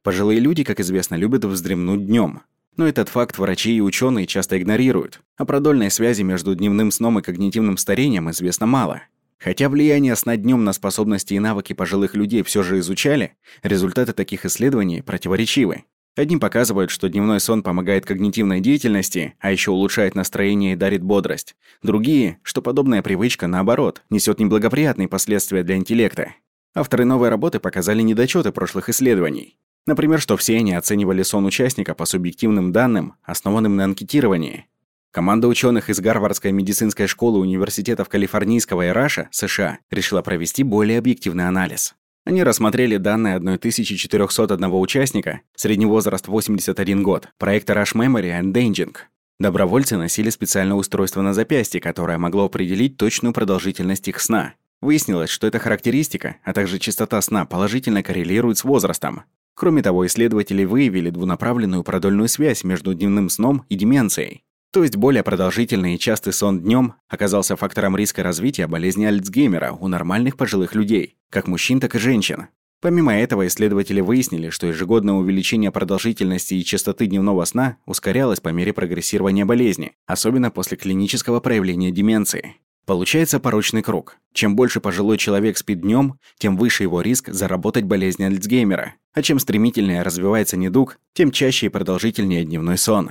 Пожилые 0.02 0.40
люди, 0.40 0.62
как 0.62 0.78
известно, 0.80 1.14
любят 1.14 1.46
вздремнуть 1.46 2.06
днем. 2.06 2.42
Но 2.76 2.86
этот 2.86 3.08
факт 3.08 3.38
врачи 3.38 3.74
и 3.74 3.80
ученые 3.80 4.26
часто 4.26 4.58
игнорируют. 4.58 5.22
О 5.38 5.46
продольной 5.46 5.90
связи 5.90 6.20
между 6.20 6.54
дневным 6.54 6.90
сном 6.90 7.18
и 7.18 7.22
когнитивным 7.22 7.78
старением 7.78 8.30
известно 8.30 8.66
мало. 8.66 9.00
Хотя 9.38 9.70
влияние 9.70 10.16
сна 10.16 10.36
днем 10.36 10.64
на 10.64 10.74
способности 10.74 11.32
и 11.32 11.38
навыки 11.38 11.72
пожилых 11.72 12.14
людей 12.14 12.42
все 12.42 12.62
же 12.62 12.80
изучали, 12.80 13.36
результаты 13.62 14.12
таких 14.12 14.44
исследований 14.44 15.00
противоречивы. 15.00 15.84
Одни 16.16 16.36
показывают, 16.36 16.90
что 16.90 17.08
дневной 17.08 17.38
сон 17.38 17.62
помогает 17.62 18.04
когнитивной 18.04 18.60
деятельности, 18.60 19.34
а 19.38 19.52
еще 19.52 19.70
улучшает 19.70 20.14
настроение 20.14 20.72
и 20.72 20.76
дарит 20.76 21.02
бодрость. 21.02 21.54
Другие, 21.82 22.38
что 22.42 22.60
подобная 22.60 23.02
привычка, 23.02 23.46
наоборот, 23.46 24.02
несет 24.10 24.40
неблагоприятные 24.40 25.06
последствия 25.06 25.62
для 25.62 25.76
интеллекта. 25.76 26.34
Авторы 26.74 27.04
новой 27.04 27.28
работы 27.28 27.60
показали 27.60 28.02
недочеты 28.02 28.52
прошлых 28.52 28.88
исследований. 28.88 29.58
Например, 29.86 30.20
что 30.20 30.36
все 30.36 30.56
они 30.56 30.74
оценивали 30.74 31.22
сон 31.22 31.46
участника 31.46 31.94
по 31.94 32.04
субъективным 32.04 32.72
данным, 32.72 33.14
основанным 33.22 33.76
на 33.76 33.84
анкетировании. 33.84 34.66
Команда 35.10 35.48
ученых 35.48 35.88
из 35.88 36.00
Гарвардской 36.00 36.52
медицинской 36.52 37.06
школы 37.06 37.38
университетов 37.38 38.10
Калифорнийского 38.10 38.88
и 38.88 38.90
Раша, 38.90 39.28
США, 39.30 39.78
решила 39.90 40.20
провести 40.20 40.62
более 40.62 40.98
объективный 40.98 41.48
анализ. 41.48 41.94
Они 42.28 42.42
рассмотрели 42.42 42.98
данные 42.98 43.36
1401 43.36 44.64
участника, 44.74 45.40
средний 45.56 45.86
возраст 45.86 46.28
81 46.28 47.02
год, 47.02 47.30
проекта 47.38 47.72
Rush 47.72 47.94
Memory 47.94 48.38
and 48.38 48.52
Danging. 48.52 48.94
Добровольцы 49.40 49.96
носили 49.96 50.28
специальное 50.28 50.76
устройство 50.76 51.22
на 51.22 51.32
запястье, 51.32 51.80
которое 51.80 52.18
могло 52.18 52.44
определить 52.44 52.98
точную 52.98 53.32
продолжительность 53.32 54.08
их 54.08 54.20
сна. 54.20 54.52
Выяснилось, 54.82 55.30
что 55.30 55.46
эта 55.46 55.58
характеристика, 55.58 56.36
а 56.44 56.52
также 56.52 56.78
частота 56.78 57.22
сна 57.22 57.46
положительно 57.46 58.02
коррелирует 58.02 58.58
с 58.58 58.64
возрастом. 58.64 59.22
Кроме 59.54 59.80
того, 59.80 60.06
исследователи 60.06 60.66
выявили 60.66 61.08
двунаправленную 61.08 61.82
продольную 61.82 62.28
связь 62.28 62.62
между 62.62 62.92
дневным 62.92 63.30
сном 63.30 63.64
и 63.70 63.74
деменцией. 63.74 64.44
То 64.70 64.82
есть 64.82 64.96
более 64.96 65.22
продолжительный 65.22 65.94
и 65.94 65.98
частый 65.98 66.32
сон 66.32 66.60
днем 66.60 66.94
оказался 67.08 67.56
фактором 67.56 67.96
риска 67.96 68.22
развития 68.22 68.66
болезни 68.66 69.06
Альцгеймера 69.06 69.72
у 69.72 69.88
нормальных 69.88 70.36
пожилых 70.36 70.74
людей, 70.74 71.16
как 71.30 71.46
мужчин, 71.46 71.80
так 71.80 71.94
и 71.94 71.98
женщин. 71.98 72.48
Помимо 72.80 73.12
этого, 73.12 73.46
исследователи 73.46 74.00
выяснили, 74.00 74.50
что 74.50 74.68
ежегодное 74.68 75.14
увеличение 75.14 75.72
продолжительности 75.72 76.54
и 76.54 76.64
частоты 76.64 77.06
дневного 77.06 77.44
сна 77.44 77.78
ускорялось 77.86 78.40
по 78.40 78.50
мере 78.50 78.72
прогрессирования 78.72 79.44
болезни, 79.44 79.92
особенно 80.06 80.50
после 80.50 80.76
клинического 80.76 81.40
проявления 81.40 81.90
деменции. 81.90 82.56
Получается 82.86 83.40
порочный 83.40 83.82
круг. 83.82 84.16
Чем 84.32 84.54
больше 84.54 84.80
пожилой 84.80 85.18
человек 85.18 85.58
спит 85.58 85.80
днем, 85.80 86.18
тем 86.38 86.56
выше 86.56 86.84
его 86.84 87.00
риск 87.00 87.30
заработать 87.30 87.84
болезнь 87.84 88.22
Альцгеймера. 88.22 88.94
А 89.12 89.22
чем 89.22 89.40
стремительнее 89.40 90.02
развивается 90.02 90.56
недуг, 90.56 90.98
тем 91.14 91.32
чаще 91.32 91.66
и 91.66 91.70
продолжительнее 91.70 92.44
дневной 92.44 92.78
сон. 92.78 93.10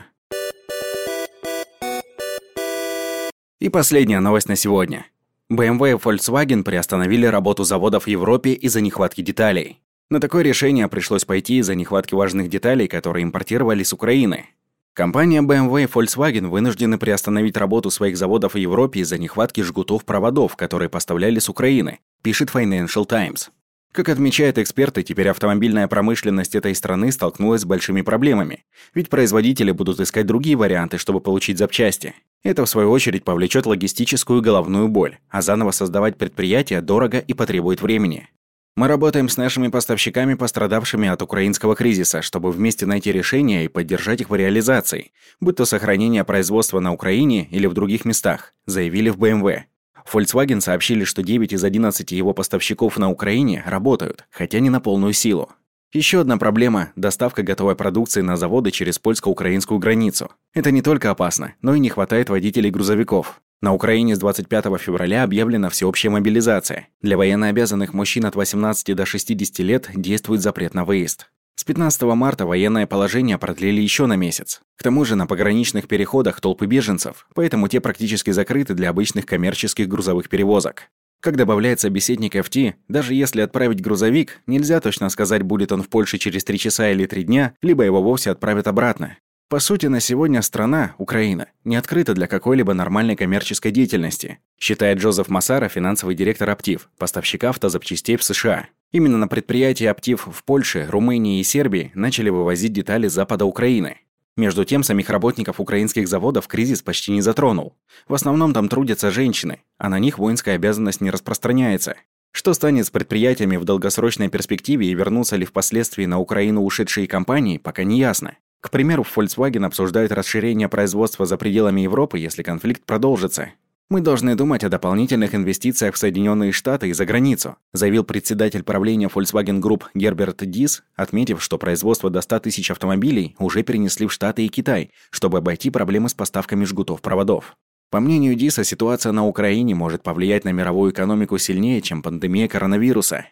И 3.60 3.70
последняя 3.70 4.20
новость 4.20 4.50
на 4.50 4.56
сегодня. 4.56 5.08
BMW 5.52 5.94
и 5.94 5.94
Volkswagen 5.94 6.62
приостановили 6.62 7.26
работу 7.26 7.64
заводов 7.64 8.04
в 8.04 8.08
Европе 8.08 8.54
из-за 8.54 8.82
нехватки 8.82 9.22
деталей. 9.22 9.82
На 10.12 10.20
такое 10.20 10.44
решение 10.44 10.88
пришлось 10.88 11.26
пойти 11.26 11.58
из-за 11.58 11.74
нехватки 11.74 12.14
важных 12.14 12.50
деталей, 12.50 12.88
которые 12.88 13.24
импортировали 13.24 13.82
с 13.82 13.94
Украины. 13.94 14.46
Компания 14.94 15.42
BMW 15.42 15.84
и 15.84 15.88
Volkswagen 15.88 16.50
вынуждены 16.50 17.00
приостановить 17.00 17.58
работу 17.58 17.90
своих 17.90 18.16
заводов 18.16 18.54
в 18.54 18.58
Европе 18.58 19.00
из-за 19.00 19.18
нехватки 19.18 19.62
жгутов 19.62 20.06
проводов, 20.06 20.56
которые 20.56 20.90
поставляли 20.90 21.40
с 21.40 21.50
Украины, 21.50 21.98
пишет 22.22 22.52
Financial 22.54 23.08
Times. 23.08 23.50
Как 23.92 24.10
отмечают 24.10 24.60
эксперты, 24.60 25.02
теперь 25.02 25.30
автомобильная 25.30 25.88
промышленность 25.88 26.54
этой 26.54 26.76
страны 26.76 27.12
столкнулась 27.12 27.62
с 27.62 27.66
большими 27.66 28.02
проблемами, 28.02 28.66
ведь 28.94 29.10
производители 29.10 29.72
будут 29.72 30.00
искать 30.00 30.28
другие 30.28 30.56
варианты, 30.56 31.00
чтобы 31.00 31.22
получить 31.22 31.58
запчасти. 31.58 32.14
Это, 32.48 32.64
в 32.64 32.70
свою 32.70 32.92
очередь, 32.92 33.26
повлечет 33.26 33.66
логистическую 33.66 34.42
головную 34.42 34.88
боль, 34.88 35.18
а 35.30 35.42
заново 35.42 35.72
создавать 35.72 36.18
предприятие 36.18 36.80
дорого 36.80 37.20
и 37.20 37.34
потребует 37.34 37.82
времени. 37.82 38.30
Мы 38.78 38.88
работаем 38.88 39.28
с 39.28 39.36
нашими 39.36 39.68
поставщиками, 39.68 40.34
пострадавшими 40.34 41.10
от 41.10 41.22
украинского 41.22 41.76
кризиса, 41.76 42.22
чтобы 42.22 42.54
вместе 42.54 42.86
найти 42.86 43.12
решения 43.12 43.66
и 43.66 43.68
поддержать 43.68 44.22
их 44.22 44.30
в 44.30 44.36
реализации, 44.36 45.12
будь 45.42 45.58
то 45.58 45.66
сохранение 45.66 46.24
производства 46.24 46.80
на 46.80 46.94
Украине 46.94 47.50
или 47.52 47.68
в 47.68 47.74
других 47.74 48.06
местах, 48.06 48.54
заявили 48.66 49.10
в 49.10 49.18
BMW. 49.18 49.64
Volkswagen 50.10 50.62
сообщили, 50.62 51.04
что 51.04 51.24
9 51.24 51.52
из 51.52 51.62
11 51.66 52.14
его 52.14 52.34
поставщиков 52.34 52.98
на 52.98 53.12
Украине 53.12 53.62
работают, 53.68 54.24
хотя 54.32 54.62
не 54.62 54.70
на 54.70 54.80
полную 54.80 55.12
силу. 55.12 55.50
Еще 55.94 56.20
одна 56.20 56.38
проблема– 56.38 56.92
доставка 56.98 57.44
готовой 57.44 57.76
продукции 57.76 58.20
на 58.20 58.36
заводы 58.36 58.72
через 58.72 59.00
польско-украинскую 59.00 59.80
границу. 59.80 60.32
Это 60.54 60.70
не 60.70 60.82
только 60.82 61.12
опасно, 61.12 61.56
но 61.62 61.76
и 61.76 61.80
не 61.80 61.88
хватает 61.88 62.30
водителей 62.30 62.70
грузовиков. 62.70 63.42
На 63.62 63.74
Украине 63.74 64.14
с 64.14 64.20
25 64.20 64.66
февраля 64.80 65.24
объявлена 65.24 65.70
всеобщая 65.70 66.10
мобилизация. 66.10 66.90
Для 67.02 67.16
военнообязанных 67.18 67.94
мужчин 67.94 68.26
от 68.26 68.36
18 68.36 68.96
до 68.96 69.06
60 69.06 69.60
лет 69.60 69.90
действует 69.96 70.42
запрет 70.42 70.74
на 70.74 70.84
выезд. 70.84 71.30
С 71.56 71.64
15 71.64 72.04
марта 72.04 72.46
военное 72.46 72.86
положение 72.86 73.38
продлили 73.38 73.82
еще 73.82 74.08
на 74.08 74.18
месяц. 74.18 74.62
К 74.76 74.84
тому 74.84 75.06
же 75.06 75.16
на 75.16 75.26
пограничных 75.26 75.88
переходах 75.88 76.42
толпы 76.42 76.66
беженцев, 76.66 77.28
поэтому 77.34 77.70
те 77.70 77.80
практически 77.80 78.32
закрыты 78.32 78.74
для 78.74 78.90
обычных 78.90 79.26
коммерческих 79.26 79.88
грузовых 79.88 80.28
перевозок. 80.28 80.90
Как 81.20 81.36
добавляет 81.36 81.80
собеседник 81.80 82.36
FT, 82.36 82.76
даже 82.88 83.14
если 83.14 83.42
отправить 83.42 83.82
грузовик, 83.82 84.42
нельзя 84.46 84.80
точно 84.80 85.10
сказать, 85.10 85.42
будет 85.42 85.72
он 85.72 85.82
в 85.82 85.90
Польше 85.90 86.18
через 86.18 86.44
3 86.44 86.60
часа 86.60 86.92
или 86.92 87.06
3 87.06 87.24
дня, 87.24 87.54
либо 87.62 87.84
его 87.84 88.02
вовсе 88.04 88.32
отправят 88.32 88.68
обратно. 88.68 89.18
По 89.50 89.60
сути, 89.60 89.86
на 89.86 90.02
сегодня 90.02 90.42
страна, 90.42 90.94
Украина, 90.98 91.48
не 91.64 91.78
открыта 91.78 92.14
для 92.14 92.28
какой-либо 92.28 92.74
нормальной 92.74 93.16
коммерческой 93.16 93.72
деятельности, 93.72 94.40
считает 94.60 95.00
Джозеф 95.00 95.30
Масара, 95.30 95.70
финансовый 95.70 96.16
директор 96.16 96.50
Аптив, 96.50 96.90
поставщика 96.98 97.50
автозапчастей 97.50 98.18
в 98.18 98.24
США. 98.24 98.68
Именно 98.92 99.18
на 99.18 99.30
предприятии 99.30 99.86
Аптив 99.86 100.28
в 100.32 100.44
Польше, 100.44 100.86
Румынии 100.90 101.40
и 101.40 101.44
Сербии 101.44 101.92
начали 101.96 102.30
вывозить 102.30 102.74
детали 102.74 103.08
с 103.08 103.14
запада 103.14 103.46
Украины. 103.46 103.98
Между 104.38 104.66
тем, 104.66 104.84
самих 104.84 105.10
работников 105.10 105.60
украинских 105.60 106.08
заводов 106.08 106.48
кризис 106.48 106.84
почти 106.84 107.12
не 107.12 107.22
затронул. 107.22 107.76
В 108.08 108.14
основном 108.14 108.54
там 108.54 108.70
трудятся 108.70 109.10
женщины, 109.10 109.64
а 109.80 109.90
на 109.90 109.98
них 109.98 110.20
воинская 110.20 110.56
обязанность 110.56 111.02
не 111.02 111.10
распространяется. 111.10 111.96
Что 112.32 112.54
станет 112.54 112.86
с 112.86 112.92
предприятиями 112.92 113.58
в 113.58 113.66
долгосрочной 113.66 114.30
перспективе 114.30 114.88
и 114.88 114.94
вернутся 114.94 115.38
ли 115.38 115.46
впоследствии 115.46 116.06
на 116.06 116.20
Украину 116.20 116.64
ушедшие 116.64 117.08
компании, 117.08 117.58
пока 117.58 117.84
не 117.84 117.98
ясно. 117.98 118.38
К 118.62 118.70
примеру, 118.70 119.04
Volkswagen 119.04 119.66
обсуждает 119.66 120.12
расширение 120.12 120.70
производства 120.70 121.26
за 121.26 121.38
пределами 121.38 121.82
Европы, 121.82 122.20
если 122.20 122.44
конфликт 122.44 122.84
продолжится. 122.86 123.54
Мы 123.90 124.02
должны 124.02 124.36
думать 124.36 124.66
о 124.66 124.70
дополнительных 124.70 125.34
инвестициях 125.34 125.96
в 125.96 125.98
Соединенные 125.98 126.52
Штаты 126.52 126.90
и 126.90 126.94
за 126.94 127.06
границу, 127.06 127.56
заявил 127.72 128.04
председатель 128.04 128.64
правления 128.64 129.08
Volkswagen 129.08 129.62
Group 129.62 129.84
Герберт 129.94 130.44
Дис, 130.50 130.84
отметив, 130.98 131.42
что 131.42 131.58
производство 131.58 132.10
до 132.10 132.20
100 132.20 132.42
тысяч 132.42 132.70
автомобилей 132.70 133.38
уже 133.40 133.64
перенесли 133.64 134.06
в 134.06 134.12
Штаты 134.12 134.46
и 134.46 134.50
Китай, 134.50 134.92
чтобы 135.10 135.38
обойти 135.38 135.70
проблемы 135.70 136.10
с 136.10 136.14
поставками 136.14 136.66
жгутов 136.66 137.02
проводов. 137.02 137.56
По 137.90 138.02
мнению 138.02 138.36
Диса, 138.36 138.66
ситуация 138.66 139.14
на 139.14 139.26
Украине 139.26 139.74
может 139.74 140.04
повлиять 140.04 140.44
на 140.44 140.50
мировую 140.50 140.92
экономику 140.92 141.38
сильнее, 141.38 141.82
чем 141.82 142.02
пандемия 142.02 142.50
коронавируса. 142.50 143.28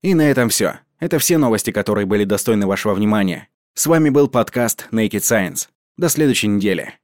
И 0.00 0.14
на 0.14 0.22
этом 0.30 0.48
все. 0.48 0.80
Это 1.00 1.18
все 1.18 1.36
новости, 1.36 1.70
которые 1.70 2.06
были 2.06 2.24
достойны 2.24 2.66
вашего 2.66 2.94
внимания. 2.94 3.48
С 3.74 3.86
вами 3.86 4.08
был 4.08 4.28
подкаст 4.28 4.88
Naked 4.90 5.20
Science. 5.20 5.68
До 5.98 6.08
следующей 6.08 6.48
недели. 6.48 6.94